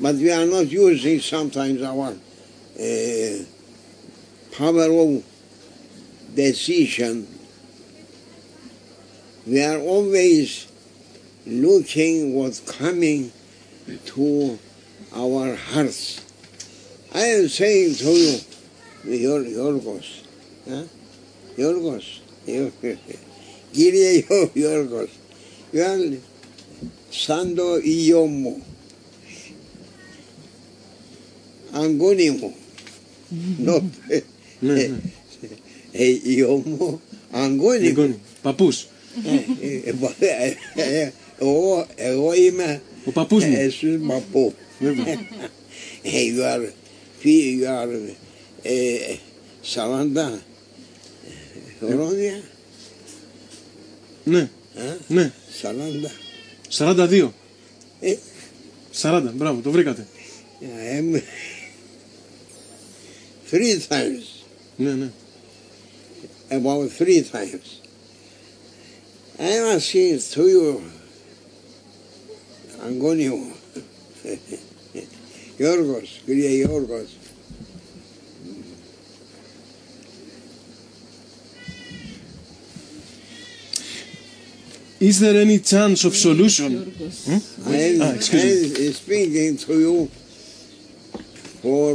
But 0.00 0.14
we 0.16 0.30
are 0.30 0.46
not 0.46 0.70
using 0.70 1.20
sometimes 1.20 1.82
our 1.82 2.12
uh, 2.12 3.44
power 4.56 4.84
of 4.84 5.24
decision. 6.34 7.26
They 9.48 9.64
are 9.64 9.78
always 9.80 10.68
looking 11.46 12.34
what's 12.34 12.60
coming 12.60 13.32
to 14.12 14.58
our 15.14 15.54
hearts. 15.56 16.20
I 17.14 17.20
am 17.40 17.48
saying 17.48 17.94
to 17.94 18.10
you, 18.12 18.40
your 19.04 19.40
Yorgos, 19.40 20.22
huh? 20.68 20.84
Yorgos, 21.56 22.20
Kyrie 22.44 24.22
Yorgos, 24.52 25.16
you 25.72 25.82
are 25.82 26.20
Sando 27.10 27.80
Iyomo, 27.80 28.60
Angonimo, 31.72 32.52
not 33.60 33.80
mm-hmm. 34.60 35.08
Iyomo, 35.96 37.00
Angonimo. 37.32 38.20
Papus. 38.42 38.97
Παππούς. 40.00 40.14
Ε, 40.20 40.26
ε, 40.26 40.56
ε, 40.74 41.00
ε, 41.00 41.12
Εγώ, 41.40 41.86
εγώ 41.96 42.34
είμαι 42.34 42.82
Ο 43.04 43.10
παππούς 43.10 43.44
μου. 43.44 43.54
εσείς 43.56 43.98
παππού. 44.06 44.54
Βέβαια. 44.78 45.06
Ε, 46.02 46.10
you 46.10 46.42
are, 46.42 46.68
you 47.24 47.66
are 47.66 48.14
ε, 48.62 49.14
40 49.74 50.38
χρόνια, 51.80 52.40
Ναι, 54.24 54.48
ε, 54.74 54.96
ναι. 55.08 55.32
40. 55.62 56.10
42. 56.78 57.28
Ε. 58.00 58.16
40, 59.02 59.22
μπράβο, 59.34 59.60
το 59.60 59.70
βρήκατε. 59.70 60.06
I 60.60 61.00
am 61.00 61.20
three 63.50 63.78
times, 63.88 64.44
Ναι, 64.76 64.92
ναι. 64.92 65.10
about 66.50 66.88
three 66.98 67.22
times. 67.32 67.87
I 69.40 69.44
am 69.44 69.66
Emma, 69.66 69.80
sí, 69.80 70.10
you, 70.10 70.18
tuyo. 70.18 70.80
Angonio. 72.82 73.36
Yorgos, 75.58 76.22
quería 76.26 76.50
Yorgos. 76.66 77.10
Is 84.98 85.20
there 85.20 85.40
any 85.40 85.60
chance 85.60 86.04
of 86.04 86.16
solution? 86.16 86.90
Hmm? 86.90 87.38
I'm, 87.68 88.02
ah, 88.02 88.10
I'm 88.14 88.20
speaking 88.92 89.56
to 89.56 89.78
you 89.78 90.06
for 91.62 91.94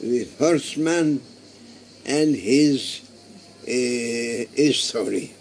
the 0.00 0.24
first 0.38 0.78
man 0.78 1.20
and 2.06 2.36
his 2.36 3.00
uh, 3.64 4.46
history. 4.54 5.34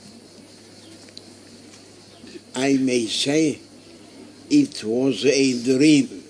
I 2.59 2.75
may 2.75 3.05
say 3.05 3.57
it 4.49 4.83
was 4.83 5.23
a 5.25 5.63
dream. 5.63 6.23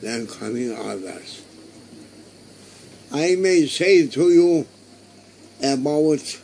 Then 0.00 0.26
coming 0.26 0.74
others. 0.74 1.42
I 3.12 3.36
may 3.36 3.66
say 3.66 4.06
to 4.06 4.30
you 4.30 4.66
about 5.62 6.40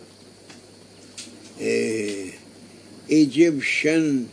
uh, 1.58 2.36
Egyptian 3.08 4.30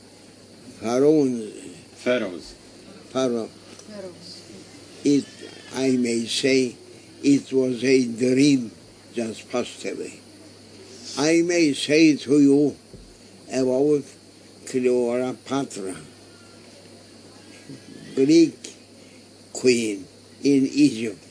pharaohs, 0.82 1.53
Pharaohs. 1.95 2.56
pharaoh. 3.13 3.49
It, 5.06 5.25
I 5.75 5.91
may 5.91 6.25
say, 6.25 6.75
it 7.23 7.53
was 7.53 7.82
a 7.86 8.06
dream 8.06 8.71
just 9.13 9.49
passed 9.49 9.86
away. 9.86 10.19
I 11.19 11.41
may 11.41 11.73
say 11.73 12.15
to 12.15 12.39
you 12.39 12.77
about 13.51 14.03
Cleopatra, 14.67 15.95
Greek 18.13 18.75
queen 19.51 20.06
in 20.43 20.67
Egypt. 20.67 21.23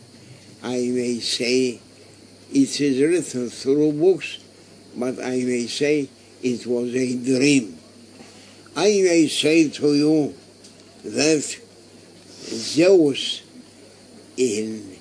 I 0.64 0.90
may 0.90 1.20
say 1.20 1.80
it 2.52 2.80
is 2.80 3.00
written 3.00 3.48
through 3.48 3.92
books, 3.92 4.38
but 4.96 5.20
I 5.20 5.44
may 5.44 5.68
say 5.68 6.08
it 6.42 6.66
was 6.66 6.92
a 6.92 7.16
dream. 7.16 7.78
I 8.74 8.88
may 9.06 9.28
say 9.28 9.68
to 9.68 9.94
you 9.94 10.34
that 11.04 11.60
Zeus 12.42 13.42
in 14.36 14.98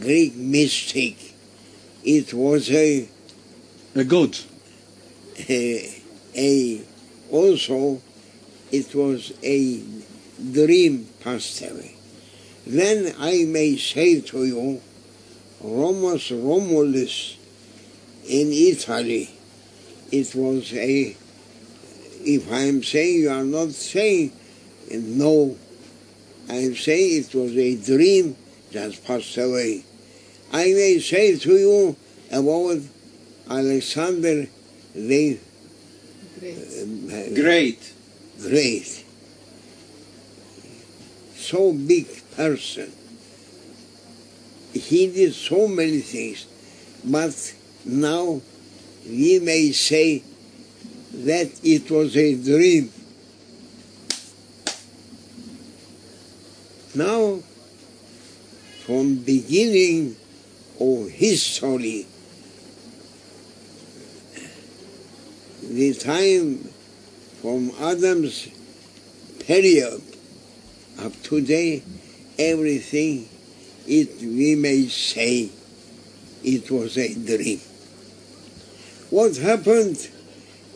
Greek 0.00 0.34
mystic, 0.34 1.16
it 2.02 2.32
was 2.32 2.70
a, 2.70 3.06
A 3.96 4.02
god. 4.02 4.36
a, 5.48 6.82
also 7.30 8.00
it 8.72 8.92
was 8.92 9.32
a 9.40 9.82
dream 10.52 11.06
passed 11.20 11.62
away. 11.62 11.94
Then 12.66 13.14
I 13.20 13.44
may 13.44 13.76
say 13.76 14.20
to 14.20 14.44
you, 14.44 14.80
Romulus 15.60 16.32
Romulus 16.32 17.36
in 18.26 18.52
Italy, 18.52 19.30
it 20.10 20.34
was 20.34 20.72
a, 20.74 21.16
if 22.24 22.52
I'm 22.52 22.82
saying 22.82 23.20
you 23.20 23.30
are 23.30 23.44
not 23.44 23.70
saying 23.70 24.32
no, 24.90 25.56
I'm 26.48 26.74
saying 26.74 27.24
it 27.24 27.34
was 27.34 27.56
a 27.56 27.76
dream 27.76 28.36
that 28.72 29.04
passed 29.04 29.36
away. 29.38 29.84
I 30.52 30.64
may 30.64 30.98
say 30.98 31.38
to 31.38 31.56
you 31.56 31.96
about 32.32 32.80
Alexander 33.48 34.46
the 34.94 35.38
uh, 36.36 37.34
Great. 37.34 37.92
great, 38.40 39.04
so 41.36 41.72
big 41.72 42.06
person. 42.36 42.92
He 44.72 45.06
did 45.06 45.34
so 45.34 45.68
many 45.68 46.00
things, 46.00 46.46
but 47.04 47.54
now 47.84 48.40
we 49.06 49.38
may 49.38 49.72
say 49.72 50.22
that 51.12 51.50
it 51.62 51.90
was 51.90 52.16
a 52.16 52.34
dream. 52.34 52.90
Now, 56.94 57.40
from 58.84 59.16
beginning 59.16 60.16
of 60.80 61.10
history, 61.10 62.06
the 65.74 65.92
time 65.92 66.58
from 67.42 67.72
Adam's 67.80 68.48
period 69.40 70.00
up 71.00 71.12
to 71.24 71.40
today, 71.40 71.82
everything 72.38 73.28
it 73.84 74.20
we 74.20 74.54
may 74.54 74.86
say 74.86 75.50
it 76.44 76.70
was 76.70 76.96
a 76.96 77.12
dream. 77.14 77.58
What 79.10 79.36
happened 79.36 80.08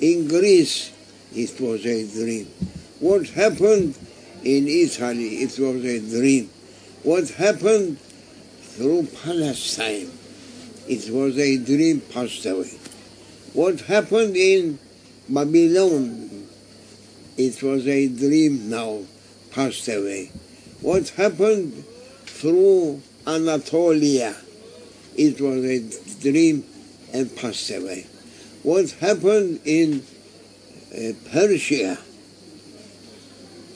in 0.00 0.26
Greece, 0.26 0.90
it 1.32 1.60
was 1.60 1.86
a 1.86 2.04
dream. 2.04 2.46
What 2.98 3.28
happened 3.28 3.96
in 4.42 4.66
Italy, 4.66 5.42
it 5.42 5.56
was 5.60 5.84
a 5.84 6.00
dream. 6.00 6.50
What 7.04 7.28
happened 7.30 8.00
through 8.62 9.06
Palestine, 9.22 10.10
it 10.88 11.08
was 11.08 11.38
a 11.38 11.56
dream 11.56 12.00
passed 12.00 12.44
away. 12.46 12.76
What 13.52 13.82
happened 13.82 14.36
in 14.36 14.80
Babylon, 15.28 16.48
it 17.36 17.62
was 17.62 17.86
a 17.86 18.08
dream 18.08 18.70
now 18.70 19.00
passed 19.50 19.88
away. 19.88 20.30
What 20.80 21.10
happened 21.10 21.84
through 22.24 23.02
Anatolia, 23.26 24.34
it 25.16 25.40
was 25.40 25.64
a 25.64 26.20
dream 26.22 26.64
and 27.12 27.36
passed 27.36 27.70
away. 27.70 28.06
What 28.62 28.90
happened 28.92 29.60
in 29.66 30.02
uh, 30.92 31.12
Persia, 31.30 31.98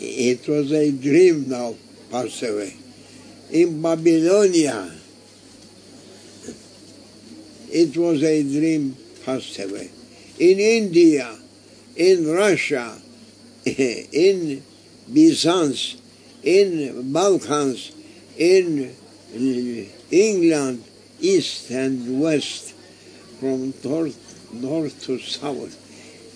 it 0.00 0.48
was 0.48 0.72
a 0.72 0.90
dream 0.90 1.50
now 1.50 1.74
passed 2.10 2.42
away. 2.42 2.76
In 3.50 3.82
Babylonia, 3.82 4.90
it 7.70 7.96
was 7.96 8.22
a 8.22 8.42
dream 8.42 8.96
passed 9.24 9.58
away. 9.58 9.90
In 10.38 10.58
India, 10.58 11.38
in 11.96 12.30
Russia, 12.30 12.98
in 13.64 14.62
Byzance, 15.12 15.96
in 16.42 17.12
Balkans, 17.12 17.92
in 18.36 18.94
England, 20.10 20.84
east 21.20 21.70
and 21.70 22.20
west, 22.20 22.74
from 23.40 23.74
north, 23.84 24.52
north 24.52 25.04
to 25.04 25.18
south, 25.18 25.76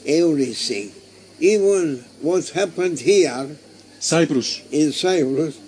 everything. 0.07 0.92
Even 1.38 2.05
what 2.21 2.49
happened 2.51 2.99
here 2.99 3.57
Cyprus. 3.99 4.62
in 4.71 4.92
Cyprus, 4.92 5.59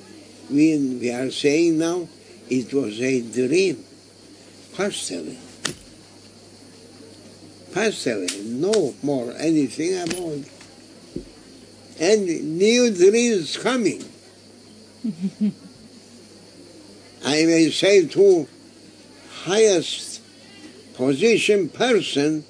we, 0.51 0.79
we 1.01 1.11
are 1.11 1.31
saying 1.31 1.79
now, 1.79 2.09
it 2.49 2.73
was 2.73 3.01
a 3.01 3.21
dream, 3.21 3.85
passed 4.75 5.13
personally, 7.79 8.43
no 8.43 8.93
more 9.05 9.33
anything 9.39 9.95
about 10.03 10.33
it. 10.33 10.51
And 12.01 12.59
new 12.59 12.93
dreams 12.93 13.57
coming. 13.57 14.03
I 17.25 17.45
may 17.47 17.71
say 17.71 18.07
to 18.09 18.49
highest 19.45 20.21
position 20.95 21.69
person 21.69 22.45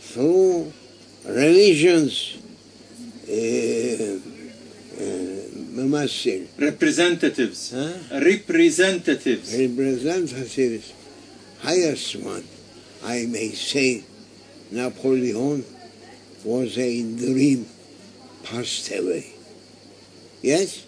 through 0.00 0.72
religions 1.26 2.38
uh, 3.28 3.34
uh, 5.02 5.36
representatives 6.58 7.72
huh? 7.74 7.92
representatives 8.24 9.52
representatives 9.52 10.92
highest 11.60 12.16
one 12.16 12.44
I 13.04 13.26
may 13.26 13.50
say 13.50 14.04
Napoleon 14.70 15.64
was 16.44 16.76
a 16.78 17.02
dream 17.02 17.66
passed 18.42 18.90
away. 18.92 19.32
Yes? 20.42 20.84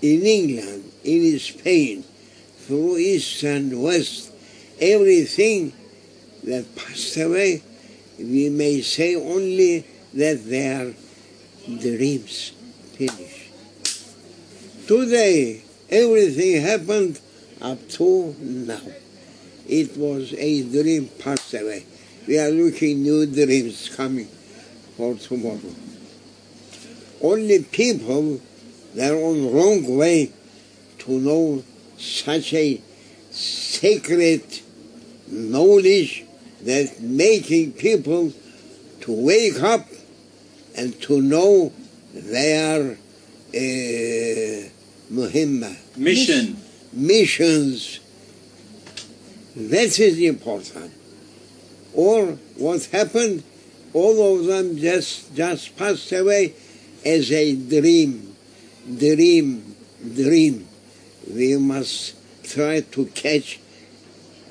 In 0.00 0.22
England, 0.22 0.92
in 1.04 1.38
Spain, 1.38 2.04
through 2.58 2.96
east 2.98 3.42
and 3.44 3.82
west, 3.82 4.32
everything 4.80 5.72
that 6.44 6.74
passed 6.74 7.16
away, 7.16 7.62
we 8.18 8.48
may 8.48 8.80
say 8.80 9.14
only 9.14 9.84
that 10.14 10.44
they 10.44 10.68
are 10.68 10.92
dreams 11.80 12.50
finished. 12.94 13.50
Today, 14.86 15.62
everything 15.88 16.62
happened 16.62 17.20
up 17.60 17.88
to 17.90 18.34
now. 18.40 18.80
It 19.68 19.96
was 19.96 20.32
a 20.34 20.62
dream 20.62 21.08
passed 21.18 21.54
away. 21.54 21.84
We 22.26 22.38
are 22.38 22.50
looking 22.50 23.02
new 23.02 23.26
dreams 23.26 23.88
coming 23.94 24.26
for 24.96 25.14
tomorrow. 25.14 25.74
Only 27.20 27.62
people 27.64 28.40
that 28.94 29.12
are 29.12 29.16
on 29.16 29.52
wrong 29.52 29.96
way 29.96 30.32
to 31.00 31.12
know 31.12 31.62
such 31.96 32.52
a 32.54 32.80
sacred 33.30 34.42
knowledge 35.28 36.24
that 36.62 37.00
making 37.00 37.72
people 37.72 38.32
to 39.00 39.12
wake 39.12 39.60
up 39.62 39.86
and 40.76 41.00
to 41.02 41.20
know 41.20 41.72
their 42.14 42.92
uh, 42.92 44.68
muhimma, 45.12 45.76
Mission. 45.96 46.56
missions. 46.92 48.00
That 49.56 49.98
is 50.00 50.18
important. 50.18 50.92
Or 51.94 52.38
what 52.56 52.84
happened, 52.86 53.42
all 53.92 54.38
of 54.40 54.46
them 54.46 54.78
just, 54.78 55.34
just 55.34 55.76
passed 55.76 56.10
away 56.12 56.54
as 57.04 57.30
a 57.32 57.54
dream, 57.54 58.34
dream, 58.98 59.74
dream. 60.14 60.66
we 61.30 61.56
must 61.56 62.14
try 62.44 62.80
to 62.80 63.06
catch 63.06 63.60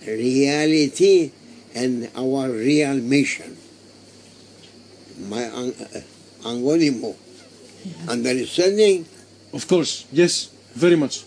reality 0.05 1.31
and 1.73 2.09
our 2.15 2.49
real 2.49 2.95
mission. 2.95 3.57
My 5.27 5.41
an- 5.43 5.73
uh, 5.79 6.01
Angonimo. 6.47 7.15
Understanding 8.07 9.05
Of 9.53 9.67
course, 9.67 10.05
yes, 10.13 10.49
very 10.75 10.95
much. 10.95 11.23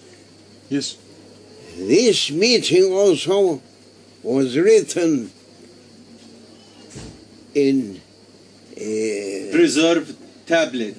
Yes. 0.71 0.97
This 1.77 2.31
meeting 2.31 2.93
also 2.93 3.61
was 4.23 4.57
written 4.57 5.31
in 7.55 8.01
uh, 8.77 9.53
Preserved 9.53 10.17
tablet. 10.47 10.97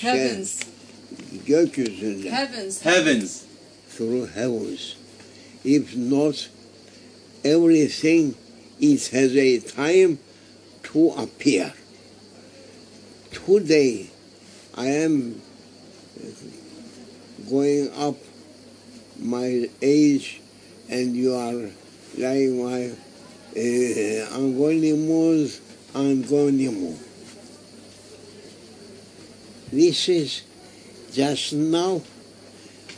Heavens. 0.00 0.62
gökyüzünde 1.46 2.30
Heavens. 2.30 2.84
Heavens. 2.84 3.42
through 3.90 4.26
heavens. 4.26 4.96
If 5.64 5.96
not, 5.96 6.48
everything 7.44 8.34
it 8.80 9.08
has 9.08 9.36
a 9.36 9.58
time 9.60 10.18
to 10.82 11.10
appear. 11.10 11.72
Today, 13.32 14.06
I 14.74 14.86
am 14.86 15.40
going 17.50 17.90
up 17.94 18.16
my 19.18 19.68
age, 19.82 20.40
and 20.88 21.14
you 21.16 21.34
are 21.34 21.52
like 22.16 22.48
my 22.50 22.90
uh, 23.56 24.36
Angonimus 24.36 25.60
Angonimo. 25.92 26.96
This 29.72 30.08
is 30.08 30.42
just 31.12 31.52
now 31.52 32.00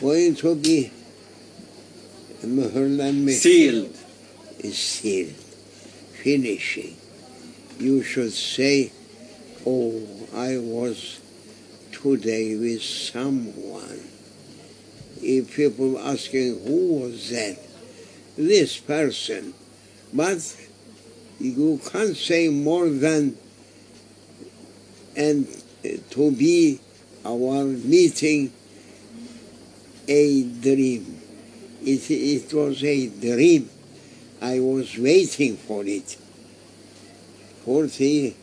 going 0.01 0.35
to 0.37 0.55
be. 0.55 0.91
Sealed. 3.33 3.97
Is 4.61 4.79
sealed. 4.79 5.35
Finishing. 6.23 6.97
You 7.79 8.03
should 8.03 8.33
say, 8.33 8.93
oh, 9.67 10.07
I 10.35 10.59
was 10.59 11.21
today 11.93 12.57
with 12.57 12.83
someone. 12.83 14.10
If 15.23 15.55
people 15.55 15.99
asking 15.99 16.65
who 16.67 17.01
was 17.01 17.31
that, 17.31 17.59
this 18.37 18.79
person. 18.79 19.55
But 20.13 20.57
you 21.39 21.81
can't 21.91 22.17
say 22.17 22.49
more 22.49 22.89
than 22.89 23.37
and 25.17 25.47
to 26.11 26.31
be 26.33 26.81
our 27.25 27.65
meeting 27.65 28.53
a 30.09 30.43
dream. 30.43 31.21
It, 31.83 32.11
it 32.11 32.53
was 32.53 32.83
a 32.85 33.09
dream. 33.09 33.71
I 34.43 34.61
was 34.61 34.97
waiting 34.99 35.57
for 35.57 35.85
it. 35.85 36.17
For 37.65 37.87
Forty 37.89 38.37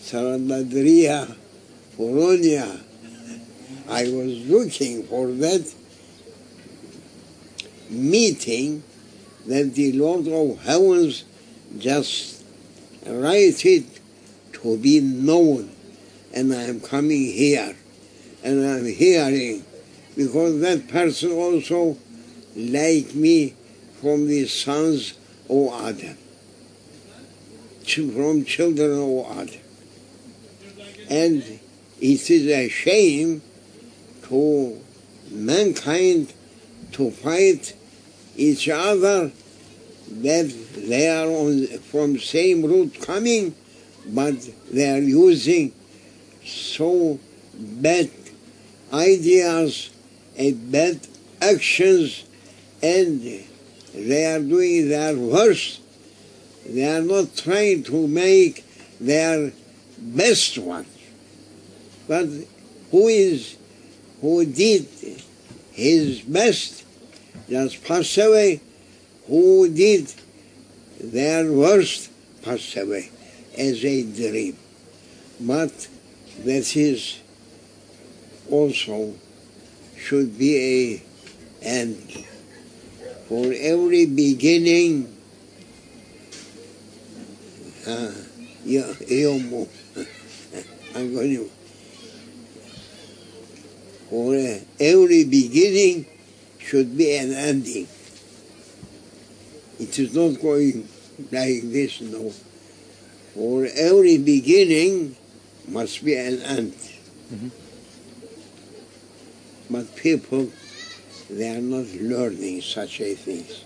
Saranadria, 0.00 1.36
Polonia. 1.96 2.80
I 3.88 4.04
was 4.04 4.46
looking 4.48 5.04
for 5.04 5.28
that 5.28 5.72
meeting 7.90 8.82
that 9.46 9.74
the 9.74 9.92
Lord 9.92 10.26
of 10.28 10.62
Heavens 10.62 11.24
just 11.78 12.44
write 13.06 13.64
it 13.64 13.84
to 14.54 14.76
be 14.78 15.00
known. 15.00 15.70
And 16.34 16.52
I 16.52 16.62
am 16.64 16.80
coming 16.80 17.32
here. 17.32 17.76
And 18.42 18.64
I 18.64 18.78
am 18.78 18.86
hearing 18.86 19.64
because 20.16 20.60
that 20.60 20.88
person 20.88 21.32
also 21.32 21.96
like 22.54 23.14
me 23.14 23.54
from 24.00 24.26
the 24.26 24.46
sons 24.46 25.14
of 25.48 25.72
Adam, 25.82 26.16
from 27.84 28.44
children 28.44 28.92
of 28.92 29.38
Adam. 29.38 29.60
And 31.08 31.42
it 32.00 32.30
is 32.30 32.46
a 32.48 32.68
shame 32.68 33.42
to 34.28 34.80
mankind 35.30 36.32
to 36.96 37.10
fight 37.10 37.74
each 38.36 38.68
other 38.70 39.30
that 40.08 40.48
they 40.88 41.08
are 41.08 41.26
on, 41.28 41.66
from 41.90 42.18
same 42.18 42.64
root 42.64 43.00
coming, 43.02 43.54
but 44.06 44.34
they 44.72 44.90
are 44.90 45.02
using 45.02 45.72
so 46.42 47.18
bad 47.54 48.08
ideas 48.92 49.90
and 50.38 50.72
bad 50.72 50.98
actions 51.42 52.24
and 52.82 53.44
they 53.94 54.24
are 54.26 54.40
doing 54.40 54.88
their 54.88 55.16
worst. 55.16 55.80
They 56.66 56.96
are 56.96 57.02
not 57.02 57.36
trying 57.36 57.82
to 57.84 58.06
make 58.08 58.64
their 59.00 59.52
best 59.98 60.56
one. 60.58 60.86
But 62.08 62.26
who 62.90 63.08
is, 63.08 63.56
who 64.22 64.46
did 64.46 64.86
his 65.72 66.20
best 66.20 66.85
just 67.48 67.84
passed 67.84 68.18
away. 68.18 68.60
Who 69.26 69.68
did 69.68 70.12
their 71.00 71.50
worst 71.52 72.10
passed 72.42 72.76
away 72.76 73.10
as 73.56 73.84
a 73.84 74.02
dream. 74.02 74.56
But 75.40 75.88
that 76.44 76.76
is 76.76 77.20
also 78.50 79.14
should 79.96 80.36
be 80.38 80.56
a 80.56 81.02
end. 81.62 82.24
For 83.28 83.52
every 83.52 84.06
beginning, 84.06 85.12
uh, 87.86 88.12
I'm 90.94 91.14
going 91.14 91.34
to, 91.34 91.50
for 94.08 94.34
uh, 94.34 94.58
every 94.78 95.24
beginning 95.24 96.06
should 96.66 96.98
be 96.98 97.16
an 97.16 97.32
ending. 97.32 97.86
It 99.78 99.98
is 99.98 100.14
not 100.14 100.40
going 100.42 100.88
like 101.30 101.62
this, 101.62 102.00
no. 102.00 102.30
For 103.34 103.66
every 103.66 104.18
beginning 104.18 105.14
must 105.68 106.04
be 106.04 106.16
an 106.16 106.42
end. 106.42 106.72
Mm-hmm. 107.32 107.48
But 109.70 109.94
people, 109.96 110.50
they 111.30 111.56
are 111.56 111.60
not 111.60 111.86
learning 112.00 112.62
such 112.62 113.00
a 113.00 113.14
things. 113.14 113.64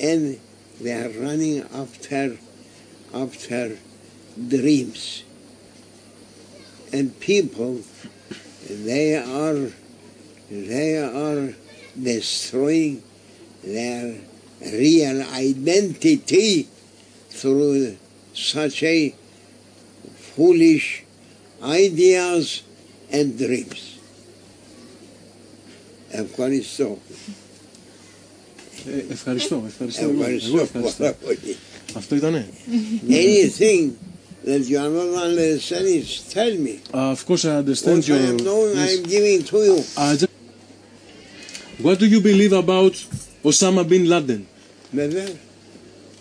And 0.00 0.38
they 0.80 0.92
are 0.92 1.08
running 1.08 1.62
after, 1.74 2.36
after 3.14 3.78
dreams. 4.48 5.24
And 6.92 7.18
people, 7.20 7.80
they 8.68 9.16
are, 9.16 9.70
they 10.49 10.97
are 10.97 11.53
destroying 11.95 13.01
their 13.63 14.15
real 14.61 15.21
identity 15.33 16.67
through 17.29 17.97
such 18.33 18.83
a 18.83 19.13
foolish 20.35 21.03
ideas 21.63 22.61
and 23.11 23.37
dreams. 23.37 23.81
Ευχαριστώ. 26.09 26.97
Ε, 28.87 29.11
ευχαριστώ, 29.13 29.63
ευχαριστώ. 29.67 30.03
εγώ. 30.03 30.11
Ευχαριστώ 30.21 30.47
Εγώ 30.47 30.61
ευχαριστώ. 30.61 31.03
πάρα 31.03 31.13
πολύ. 31.13 31.55
Αυτό 31.93 32.15
ήτανε. 32.15 32.47
Anything 33.09 33.89
that 34.45 34.61
you 34.69 34.77
are 34.77 34.89
not 34.89 35.23
understanding, 35.27 36.03
tell 36.33 36.53
me. 36.65 36.73
Uh, 36.93 37.11
of 37.15 37.25
course 37.25 37.43
I 37.45 37.55
understand 37.63 37.97
What 37.97 38.09
I 38.09 38.13
your... 38.13 38.19
am 38.31 38.37
knowing, 38.47 38.77
I 38.77 38.85
yes. 38.89 38.97
am 38.97 39.03
giving 39.15 39.39
to 39.51 39.57
you. 39.67 39.75
Uh, 39.97 40.15
just- 40.21 40.28
what 41.82 41.98
do 41.98 42.06
you 42.06 42.20
believe 42.20 42.52
about 42.52 42.92
Osama 43.42 43.88
bin 43.88 44.04
Laden? 44.06 44.46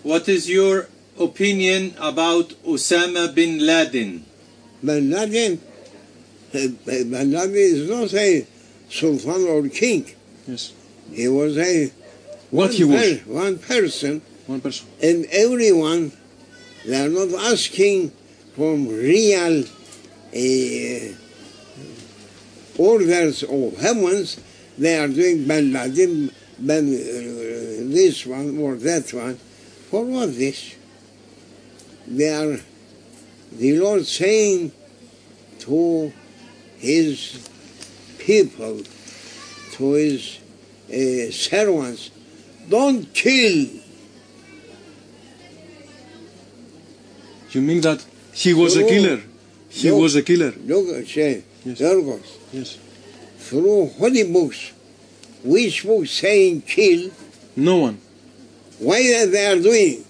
What 0.03 0.29
is 0.29 0.49
your 0.49 0.87
opinion 1.19 1.93
about 1.99 2.49
Osama 2.63 3.35
bin 3.35 3.59
Laden? 3.65 4.23
Bin 4.81 5.09
Laden, 5.11 5.59
eh, 6.53 6.67
eh, 6.87 7.03
bin 7.03 7.31
Laden 7.31 7.55
is 7.55 7.89
not 7.89 8.13
a 8.13 8.47
sultan 8.89 9.47
or 9.47 9.67
king. 9.67 10.05
Yes. 10.47 10.71
He 11.11 11.27
was 11.27 11.57
a 11.57 11.91
what 12.51 12.71
he 12.73 12.85
was 12.85 13.19
one 13.25 13.59
person. 13.59 14.21
One 14.47 14.61
person. 14.61 14.87
And 15.03 15.25
everyone, 15.25 16.13
they 16.85 17.03
are 17.05 17.09
not 17.09 17.33
asking 17.51 18.13
from 18.55 18.87
real 18.87 19.65
uh, 20.33 21.13
orders 22.77 23.43
of 23.43 23.77
heavens 23.77 24.37
they 24.79 24.97
are 24.97 25.07
doing 25.09 25.45
Bin 25.45 25.73
Laden, 25.73 26.31
Ben, 26.57 26.85
uh, 26.87 27.93
this 27.93 28.25
one 28.25 28.57
or 28.59 28.75
that 28.75 29.13
one. 29.13 29.35
For 29.89 30.05
what 30.05 30.27
this? 30.37 30.75
They 32.07 32.29
are 32.33 32.57
the 33.51 33.77
Lord 33.77 34.05
saying 34.05 34.71
to 35.59 36.13
his 36.77 37.45
people 38.19 38.81
to 39.73 39.93
his 39.93 40.39
uh, 40.89 41.31
servants, 41.31 42.11
don't 42.69 43.13
kill. 43.13 43.67
You 47.51 47.61
mean 47.61 47.81
that 47.81 48.05
he 48.33 48.53
was 48.53 48.77
a 48.77 48.83
killer? 48.83 49.21
He 49.69 49.89
No. 49.89 49.97
was 49.97 50.15
a 50.15 50.21
killer. 50.23 50.53
Look, 50.65 51.07
say, 51.07 51.43
Yes. 51.65 51.79
Yorgos, 51.79 52.21
Yes. 52.53 52.77
Through 53.49 53.87
holy 53.97 54.31
books, 54.31 54.71
which 55.43 55.83
book 55.83 56.05
saying 56.05 56.61
kill, 56.61 57.09
No 57.55 57.77
one. 57.79 57.97
why 58.77 58.99
are 59.17 59.25
they 59.25 59.45
are 59.47 59.59
doing? 59.59 60.05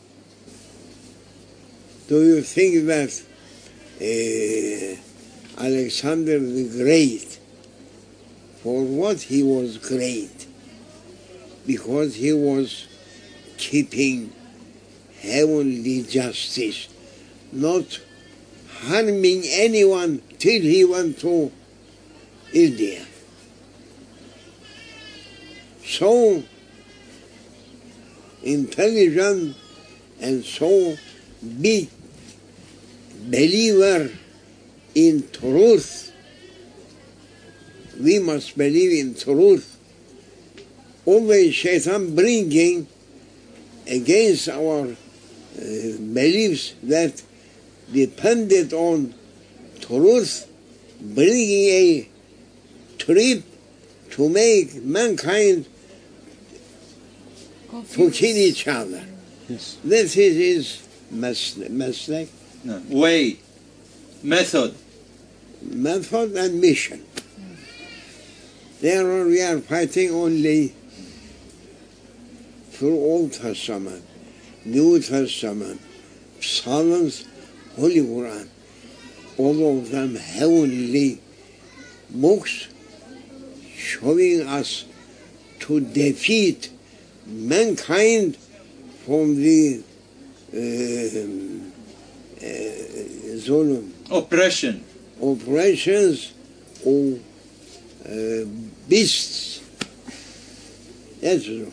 Do 2.10 2.21
you 2.21 2.41
think 2.41 2.86
that 2.88 3.12
uh, 4.02 5.63
Alexander 5.63 6.38
the 6.39 6.65
Great, 6.84 7.39
for 8.62 8.84
what 8.84 9.21
he 9.21 9.41
was 9.43 9.78
great? 9.78 10.47
Because 11.65 12.15
he 12.15 12.34
was 12.34 12.88
keeping 13.58 14.34
heavenly 15.21 16.04
justice, 16.04 16.89
not 17.54 17.99
harming 18.82 19.43
anyone 19.45 20.21
till 20.39 20.62
he 20.62 20.84
went 20.84 21.19
to 21.19 21.52
India. 22.54 23.06
So 26.00 26.42
intelligent 28.42 29.58
and 30.22 30.46
so 30.46 30.96
big 31.60 31.90
believer 33.26 34.10
in 34.96 35.30
truth. 35.30 36.14
We 38.00 38.20
must 38.20 38.58
believe 38.58 39.06
in 39.06 39.14
truth. 39.14 39.78
Always 41.04 41.54
Shaitan 41.54 42.16
bringing 42.16 42.88
against 43.86 44.48
our 44.48 44.86
uh, 44.88 44.96
beliefs 45.58 46.76
that 46.84 47.22
depended 47.92 48.72
on 48.72 49.14
truth, 49.82 50.50
bringing 51.02 51.68
a 51.68 52.10
trip 52.98 53.44
to 54.12 54.30
make 54.30 54.82
mankind 54.82 55.66
to 57.72 58.12
kill 58.12 58.38
each 58.38 58.68
other. 58.68 59.04
Yes. 59.48 59.78
This 59.84 60.16
is 60.18 60.36
his 60.36 60.88
mistake, 61.12 62.30
No. 62.64 62.82
Way, 62.90 63.38
method. 64.24 64.76
method 65.62 66.36
and 66.36 66.62
mission. 66.62 67.04
There 68.82 69.26
we 69.26 69.42
are 69.42 69.60
fighting 69.60 70.12
only 70.12 70.74
through 72.72 72.96
Old 72.96 73.34
Testament, 73.34 74.04
New 74.64 75.02
Testament, 75.02 75.82
Psalms, 76.40 77.26
Holy 77.76 77.98
Quran. 78.02 78.48
All 79.38 79.80
of 79.80 79.90
them 79.92 80.16
heavenly 80.16 81.20
books 82.10 82.68
showing 83.76 84.48
us 84.48 84.86
to 85.62 85.80
defeat 85.82 86.70
mankind 87.30 88.36
from 89.06 89.36
the 89.36 89.84
um, 90.54 91.72
uh, 92.38 92.42
Zulum 93.38 93.92
Oppression. 94.12 94.84
operations 95.22 96.34
of 96.86 97.20
uh, 98.06 98.46
beasts. 98.88 99.62
That's 101.22 101.48
all. 101.48 101.72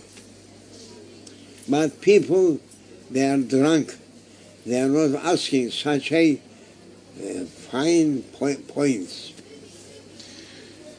But 1.69 2.01
people, 2.01 2.61
they 3.11 3.29
are 3.29 3.39
drunk. 3.39 3.97
They 4.65 4.81
are 4.81 4.89
not 4.89 5.25
asking 5.25 5.71
such 5.71 6.11
a 6.13 6.41
uh, 7.19 7.45
fine 7.45 8.23
po- 8.39 8.57
points. 8.69 9.33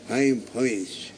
Fine 0.08 0.42
points. 0.42 1.12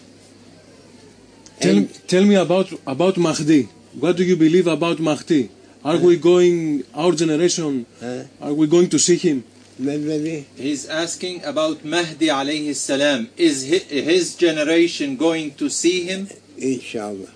Tell, 1.60 1.86
tell 2.08 2.26
me 2.26 2.36
about 2.36 2.72
about 2.88 3.18
Mahdi. 3.18 3.68
What 4.00 4.16
do 4.18 4.24
you 4.24 4.36
believe 4.38 4.68
about 4.68 5.00
Mahdi? 5.00 5.50
Are 5.84 5.98
we 5.98 6.18
going, 6.18 6.84
our 6.94 7.12
generation, 7.14 7.86
uh, 8.02 8.24
are 8.42 8.54
we 8.54 8.68
going 8.68 8.90
to 8.90 9.00
see 9.00 9.16
him? 9.18 9.44
maybe 9.78 10.46
He's 10.58 10.86
asking 10.88 11.44
about 11.46 11.86
Mahdi 11.86 12.28
alayhi 12.28 12.76
salam. 12.76 13.30
Is 13.38 13.68
hi- 13.70 14.02
his 14.12 14.36
generation 14.36 15.16
going 15.16 15.54
to 15.56 15.70
see 15.70 16.04
him? 16.04 16.28
inshallah. 16.58 17.32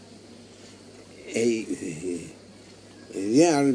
Eh, 1.33 1.63
They 3.13 3.45
are, 3.47 3.71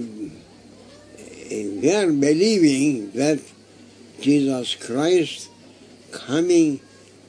they 1.83 1.95
are 1.95 2.11
believing 2.13 3.11
that 3.13 3.41
Jesus 4.21 4.75
Christ 4.75 5.49
coming 6.13 6.81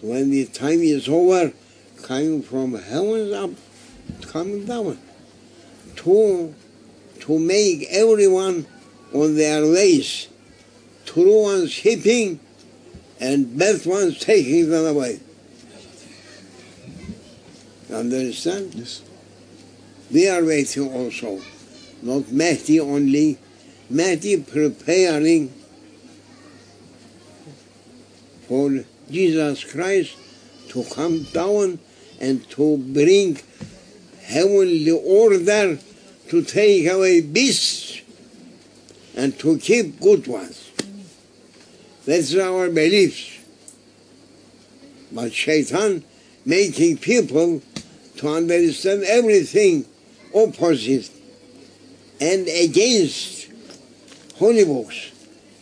when 0.01 0.31
the 0.31 0.45
time 0.45 0.81
is 0.81 1.07
over, 1.07 1.53
coming 2.03 2.41
from 2.41 2.73
heavens 2.73 3.33
up, 3.33 3.51
coming 4.27 4.65
down, 4.65 4.97
to, 5.97 6.53
to 7.19 7.39
make 7.39 7.87
everyone 7.89 8.65
on 9.13 9.35
their 9.35 9.63
ways, 9.63 10.27
true 11.05 11.43
ones 11.43 11.75
keeping 11.75 12.39
and 13.19 13.57
bad 13.57 13.85
ones 13.85 14.19
taking 14.19 14.69
them 14.69 14.85
away. 14.85 15.19
Understand? 17.93 18.75
Yes. 18.75 19.01
We 20.11 20.27
are 20.27 20.43
waiting 20.43 20.91
also, 20.91 21.41
not 22.01 22.31
Mahdi 22.31 22.79
only, 22.79 23.37
Mahdi 23.89 24.41
preparing 24.41 25.53
for 28.47 28.83
Jesus 29.09 29.63
Christ 29.63 30.15
to 30.69 30.83
come 30.83 31.23
down 31.23 31.79
and 32.19 32.47
to 32.51 32.77
bring 32.77 33.39
heavenly 34.23 34.91
order 34.91 35.79
to 36.29 36.43
take 36.43 36.87
away 36.87 37.21
beasts 37.21 38.01
and 39.15 39.37
to 39.39 39.57
keep 39.57 39.99
good 39.99 40.27
ones. 40.27 40.71
That's 42.05 42.35
our 42.35 42.69
beliefs. 42.69 43.39
But 45.11 45.33
Shaitan 45.33 46.03
making 46.45 46.97
people 46.97 47.61
to 48.17 48.27
understand 48.27 49.03
everything 49.03 49.85
opposite 50.33 51.09
and 52.21 52.47
against 52.47 53.49
holy 54.35 54.65
books. 54.65 55.11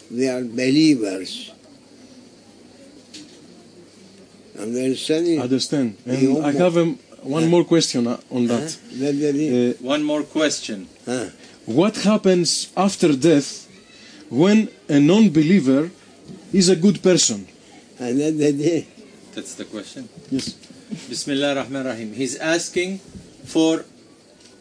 They 0.10 0.30
are 0.30 0.43
believers. 0.43 1.52
Understanding? 4.60 5.41
Understand. 5.41 5.98
And 6.06 6.43
I 6.46 6.52
have 6.54 6.78
um, 6.78 7.00
one 7.22 7.48
more 7.48 7.63
question 7.63 8.08
on 8.08 8.48
that. 8.48 8.78
That- 9.02 9.20
that 9.24 9.36
is- 9.36 9.76
Uh, 9.76 9.84
One 9.96 10.04
more 10.04 10.24
question. 10.24 10.88
huh? 11.06 11.26
what 11.65 11.96
happens 11.98 12.50
after 12.78 13.10
death 13.13 13.67
when 14.30 14.70
a 14.88 15.00
non-believer 15.00 15.91
is 16.54 16.70
a 16.70 16.76
good 16.76 17.02
person? 17.02 17.48
That- 18.00 18.38
that 18.43 18.56
is- 18.60 19.56
the 19.62 19.65
question. 19.65 20.10
Yes. 20.32 20.56
Bismillah 21.10 21.50
ar-Rahman 21.54 21.86
ar-Rahim. 21.86 22.13
He's 22.13 22.36
asking 22.38 23.00
for 23.46 23.86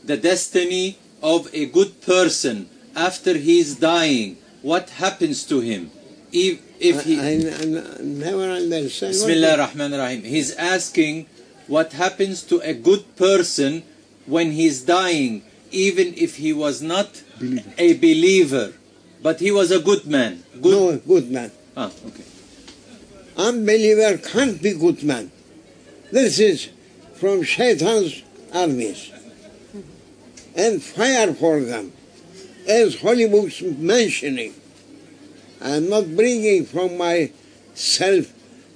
the 0.05 0.17
destiny 0.17 0.87
of 1.23 1.49
a 1.55 1.65
good 1.67 1.93
person 2.03 2.57
after 2.95 3.33
he's 3.49 3.77
dying. 3.77 4.37
What 4.63 4.91
happens 5.05 5.45
to 5.45 5.61
him? 5.61 5.91
If, 6.33 6.59
if 6.81 7.05
he... 7.05 7.19
I, 7.19 7.23
I, 7.23 7.99
I 7.99 8.03
never 8.03 8.51
understand. 8.51 9.13
Bismillah. 9.13 9.69
He's 10.25 10.55
asking 10.57 11.27
what 11.67 11.93
happens 11.93 12.43
to 12.45 12.61
a 12.61 12.75
good 12.75 13.17
person 13.17 13.83
when 14.27 14.53
he's 14.53 14.83
dying, 14.83 15.43
even 15.71 16.15
if 16.17 16.37
he 16.37 16.53
was 16.53 16.83
not 16.83 17.23
Believer. 17.39 17.73
a 17.79 17.95
believer, 17.95 18.73
but 19.23 19.41
he 19.41 19.51
was 19.51 19.71
a 19.71 19.81
good 19.81 20.07
man. 20.07 20.43
Good. 20.61 20.73
No, 20.73 20.97
good 20.99 21.31
man. 21.31 21.51
Ah, 21.77 21.91
okay. 22.07 22.25
Unbeliever 23.37 24.19
can't 24.19 24.63
be 24.63 24.73
good 24.73 25.03
man. 25.03 25.31
This 26.11 26.39
is 26.39 26.71
from 27.15 27.43
Shaitan's 27.43 28.23
armies. 28.53 29.13
And 30.55 30.83
fire 30.83 31.35
for 31.35 31.61
them. 31.61 31.93
As 32.67 33.01
Holy 33.01 33.29
Books 33.29 33.61
mentioning. 33.61 34.55
I'm 35.61 35.89
not 35.89 36.05
bringing 36.15 36.65
from 36.67 36.97
myself 36.99 38.33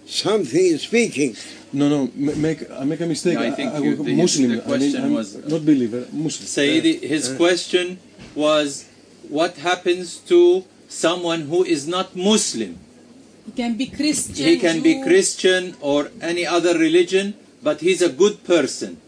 something 0.07 0.78
speaking. 0.78 1.37
No, 1.72 1.89
no, 1.89 2.11
make 2.16 2.68
I 2.70 2.85
make 2.85 3.01
a 3.01 3.07
mistake. 3.07 3.35
No, 3.39 3.43
I 3.47 3.51
think 3.53 3.72
I, 3.72 3.78
you- 3.78 3.97
was 3.97 4.07
the- 4.07 4.16
Muslim. 4.16 4.51
the 4.51 4.55
I 4.55 4.59
mean, 4.59 4.66
question 4.66 5.05
I'm 5.05 5.12
was- 5.14 5.37
uh, 5.37 5.49
not 5.49 5.64
believer. 5.64 6.07
Muslim. 6.12 6.47
Sayyidi, 6.49 7.05
uh, 7.05 7.09
his 7.09 7.31
uh. 7.31 7.37
question 7.37 7.99
was 8.35 8.87
what 9.28 9.57
happens 9.59 10.16
to 10.33 10.64
someone 10.89 11.43
who 11.43 11.62
is 11.64 11.87
not 11.87 12.16
Muslim? 12.16 12.78
He 13.47 13.53
can 13.53 13.76
be 13.76 13.87
Christian. 13.87 14.47
He 14.47 14.59
can 14.59 14.83
be 14.83 15.03
Christian 15.03 15.76
or 15.81 16.11
any 16.20 16.45
other 16.47 16.76
religion, 16.76 17.35
but 17.62 17.81
he's 17.81 18.03
a 18.03 18.09
good 18.09 18.43
person. 18.45 18.99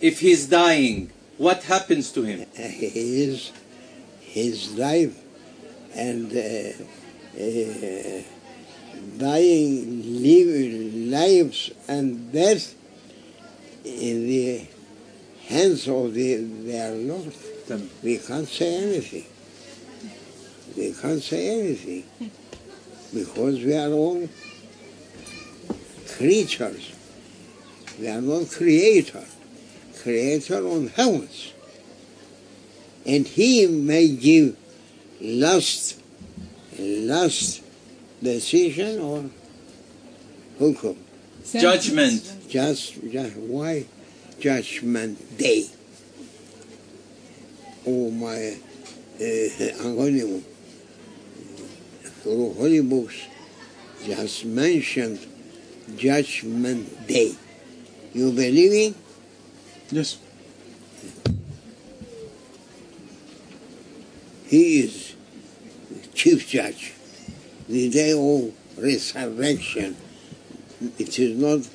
If 0.00 0.20
he's 0.20 0.46
dying, 0.46 1.10
what 1.38 1.64
happens 1.64 2.12
to 2.12 2.22
him? 2.22 2.46
his 2.54 3.50
his 4.20 4.76
life 4.76 5.16
and 5.94 6.32
uh, 6.32 6.72
uh, 7.38 8.22
dying 9.18 10.22
live, 10.22 11.10
lives 11.10 11.70
and 11.88 12.32
death 12.32 12.74
in 13.84 14.26
the 14.26 14.66
hands 15.46 15.88
of 15.88 16.14
the, 16.14 16.36
their 16.36 16.92
Lord. 16.92 17.32
We 18.02 18.18
can't 18.18 18.48
say 18.48 18.76
anything. 18.76 19.26
We 20.76 20.92
can't 20.92 21.22
say 21.22 21.60
anything 21.60 22.04
because 23.12 23.62
we 23.62 23.76
are 23.76 23.90
all 23.90 24.28
creatures. 26.16 26.92
We 27.98 28.08
are 28.08 28.20
not 28.20 28.50
creator. 28.50 29.24
Creator 30.02 30.66
on 30.66 30.88
heavens. 30.88 31.52
And 33.04 33.26
he 33.26 33.66
may 33.66 34.08
give 34.08 34.56
last, 35.20 36.00
last 36.78 37.62
decision 38.22 39.00
or 39.00 39.24
hukum. 40.58 40.96
Judgment. 41.52 42.36
Just, 42.48 42.94
just 43.10 43.36
why 43.36 43.86
judgment 44.38 45.38
day? 45.38 45.66
Oh 47.86 48.10
my, 48.10 48.56
uh, 49.16 49.48
through 52.22 52.54
Holy 52.54 52.82
Books, 52.82 53.26
just 54.04 54.44
mentioned 54.44 55.18
judgment 55.96 57.06
day. 57.06 57.34
You 58.12 58.32
believe 58.32 58.72
it? 58.72 58.94
Yes. 59.90 60.18
He 64.46 64.80
is 64.80 65.09
chief 66.20 66.46
judge. 66.46 66.92
The 67.66 67.88
day 67.88 68.12
of 68.12 68.52
resurrection. 68.76 69.96
It 70.98 71.18
is 71.18 71.38
not 71.38 71.66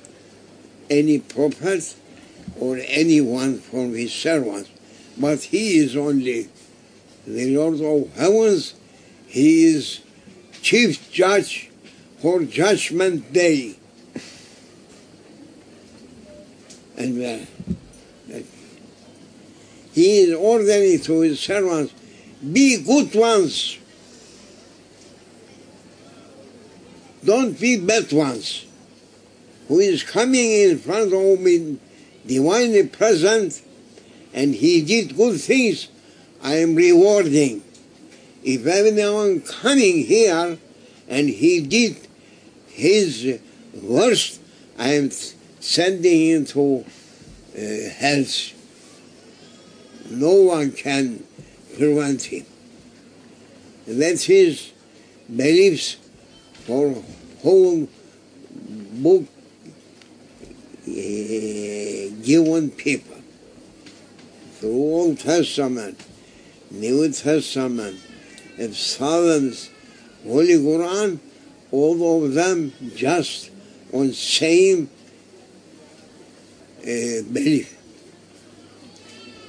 any 0.87 1.17
prophet 1.17 1.95
or 2.59 2.77
anyone 2.85 3.57
from 3.57 3.95
his 3.95 4.13
servants, 4.13 4.69
but 5.17 5.41
he 5.41 5.79
is 5.79 5.95
only 5.95 6.49
the 7.25 7.57
Lord 7.57 7.81
of 7.81 8.15
heavens. 8.15 8.75
He 9.25 9.65
is 9.65 10.01
chief 10.61 11.11
judge 11.11 11.71
for 12.19 12.43
judgment 12.43 13.33
day. 13.33 13.79
And 16.97 17.13
uh, 17.19 17.45
he 19.91 20.19
is 20.19 20.35
ordering 20.35 20.99
to 20.99 21.21
his 21.21 21.39
servants, 21.39 21.93
be 22.53 22.83
good 22.83 23.15
ones. 23.15 23.79
Don't 27.26 27.59
be 27.59 27.78
bad 27.78 28.11
ones. 28.13 28.65
Who 29.67 29.80
is 29.80 30.03
coming 30.03 30.51
in 30.51 30.78
front 30.78 31.11
of 31.11 31.39
me, 31.39 31.80
divinely 32.26 32.88
present, 32.88 33.63
and 34.32 34.53
he 34.53 34.84
did 34.84 35.17
good 35.17 35.41
things, 35.41 35.88
I 36.43 36.57
am 36.57 36.76
rewarding. 36.76 37.63
If 38.43 38.67
anyone 38.67 39.41
coming 39.41 40.03
here 40.05 40.59
and 41.07 41.30
he 41.30 41.61
did 41.61 41.97
his 42.67 43.39
worst, 43.82 44.39
I 44.78 44.89
am 44.89 45.09
sending 45.09 46.30
him 46.30 46.45
to 46.45 46.86
uh, 47.57 47.89
hell. 47.97 48.26
No 50.11 50.34
one 50.43 50.73
can 50.73 51.23
prevent 51.76 52.21
him. 52.23 52.45
That's 53.88 54.26
his 54.26 54.71
beliefs 55.36 55.97
for 56.66 56.95
whole 57.43 57.88
book 58.93 59.26
uh, 60.88 60.91
given 62.24 62.72
people 62.72 63.18
through 64.53 64.72
Old 64.72 65.20
Testament, 65.20 65.99
New 66.72 67.11
Testament, 67.11 67.99
and 68.57 68.74
Psalms, 68.74 69.70
Holy 70.24 70.55
Quran, 70.55 71.20
all 71.72 72.24
of 72.24 72.34
them 72.34 72.74
just 72.95 73.51
on 73.93 74.13
same 74.13 74.89
uh, 76.82 77.22
belief. 77.32 77.78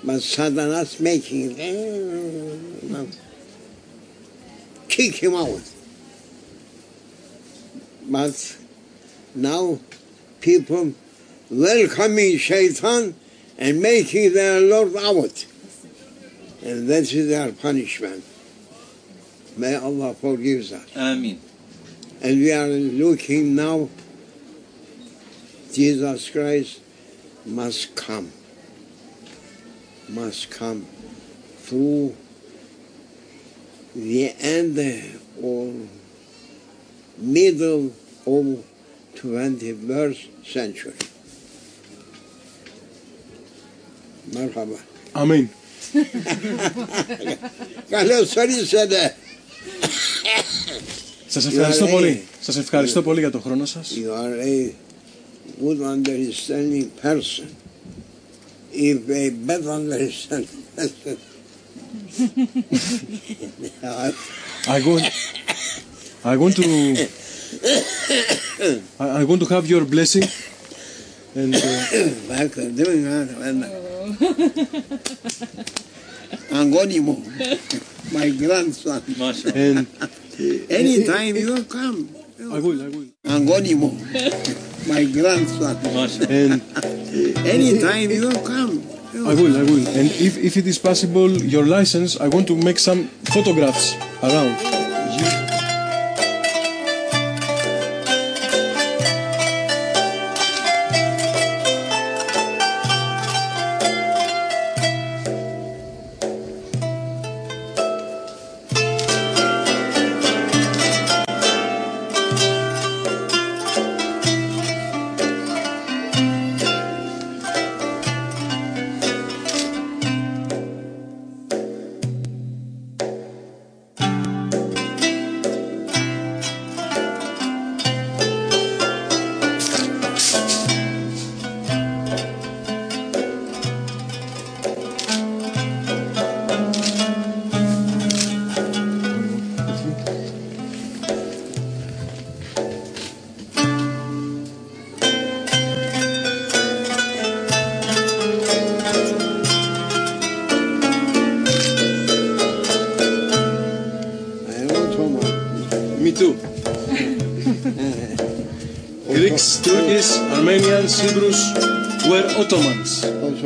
But 0.04 0.16
Satanas 0.16 1.00
making 1.00 1.58
uh, 2.94 3.06
kick 4.88 5.14
him 5.16 5.34
out. 5.34 5.75
But 8.08 8.56
now 9.34 9.80
people 10.40 10.92
welcoming 11.50 12.38
Shaitan 12.38 13.14
and 13.58 13.80
making 13.80 14.32
their 14.32 14.60
Lord 14.60 14.96
out. 14.96 15.46
And 16.62 16.88
that 16.88 17.12
is 17.12 17.28
their 17.28 17.52
punishment. 17.52 18.24
May 19.56 19.74
Allah 19.74 20.14
forgive 20.14 20.72
us. 20.72 20.96
Amen. 20.96 21.40
And 22.20 22.38
we 22.38 22.52
are 22.52 22.66
looking 22.66 23.54
now, 23.54 23.88
Jesus 25.72 26.30
Christ 26.30 26.80
must 27.44 27.94
come, 27.94 28.32
must 30.08 30.50
come 30.50 30.86
through 31.58 32.16
the 33.94 34.34
end 34.38 34.78
or 35.40 35.72
middle 37.18 37.92
of 38.26 38.46
21st 39.14 40.28
century. 40.44 40.96
Merhaba. 44.32 44.78
Αμήν. 45.12 45.48
Καλώς 47.90 48.36
ορίσατε. 48.36 49.16
Σας 51.26 51.46
ευχαριστώ 51.46 51.86
πολύ. 51.86 52.22
Σας 52.40 52.56
ευχαριστώ 52.56 53.02
πολύ 53.02 53.20
για 53.20 53.30
τον 53.30 53.40
χρόνο 53.40 53.64
σας. 53.64 53.92
You 53.96 54.10
are 54.12 54.40
a 54.40 54.72
good 55.62 55.80
understanding 55.80 56.90
person. 57.02 57.46
If 58.72 59.08
a 59.08 59.30
bad 59.46 59.64
understanding 59.66 60.62
person. 60.76 61.16
I 64.68 64.80
want, 64.86 65.04
I 66.26 66.36
want 66.36 66.56
to, 66.56 66.64
I, 68.98 69.20
I 69.20 69.24
want 69.24 69.40
to 69.42 69.46
have 69.54 69.64
your 69.66 69.84
blessing. 69.84 70.24
And 71.36 71.54
uh, 71.54 71.60
Back. 72.26 72.50
Angonimo, 76.50 77.22
my 78.12 78.30
grandson. 78.30 79.00
MashaAllah. 79.02 79.54
and 79.54 79.86
Anytime 80.70 81.36
you 81.36 81.52
will 81.54 81.64
come. 81.64 82.08
I 82.40 82.58
will, 82.58 82.82
I 82.82 82.88
will. 82.88 83.06
Angonimo, 83.24 83.94
my 84.88 85.04
grandson. 85.04 85.76
MashaAllah. 85.76 86.28
And 86.28 86.60
Anytime 87.46 88.10
you 88.10 88.26
will 88.26 88.42
come. 88.42 88.82
I 89.14 89.32
will, 89.32 89.56
I 89.56 89.62
will. 89.62 89.86
And 89.94 90.10
if, 90.10 90.36
if 90.36 90.56
it 90.56 90.66
is 90.66 90.78
possible, 90.80 91.30
your 91.30 91.64
license, 91.64 92.16
I 92.20 92.26
want 92.26 92.48
to 92.48 92.56
make 92.56 92.80
some 92.80 93.06
photographs 93.30 93.94
around. 94.24 94.85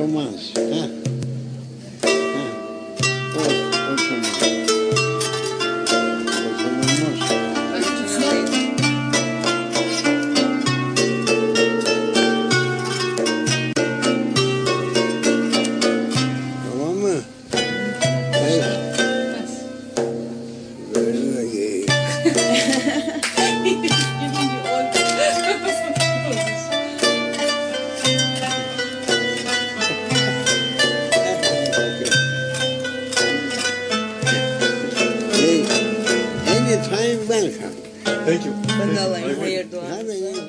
You, 0.00 0.59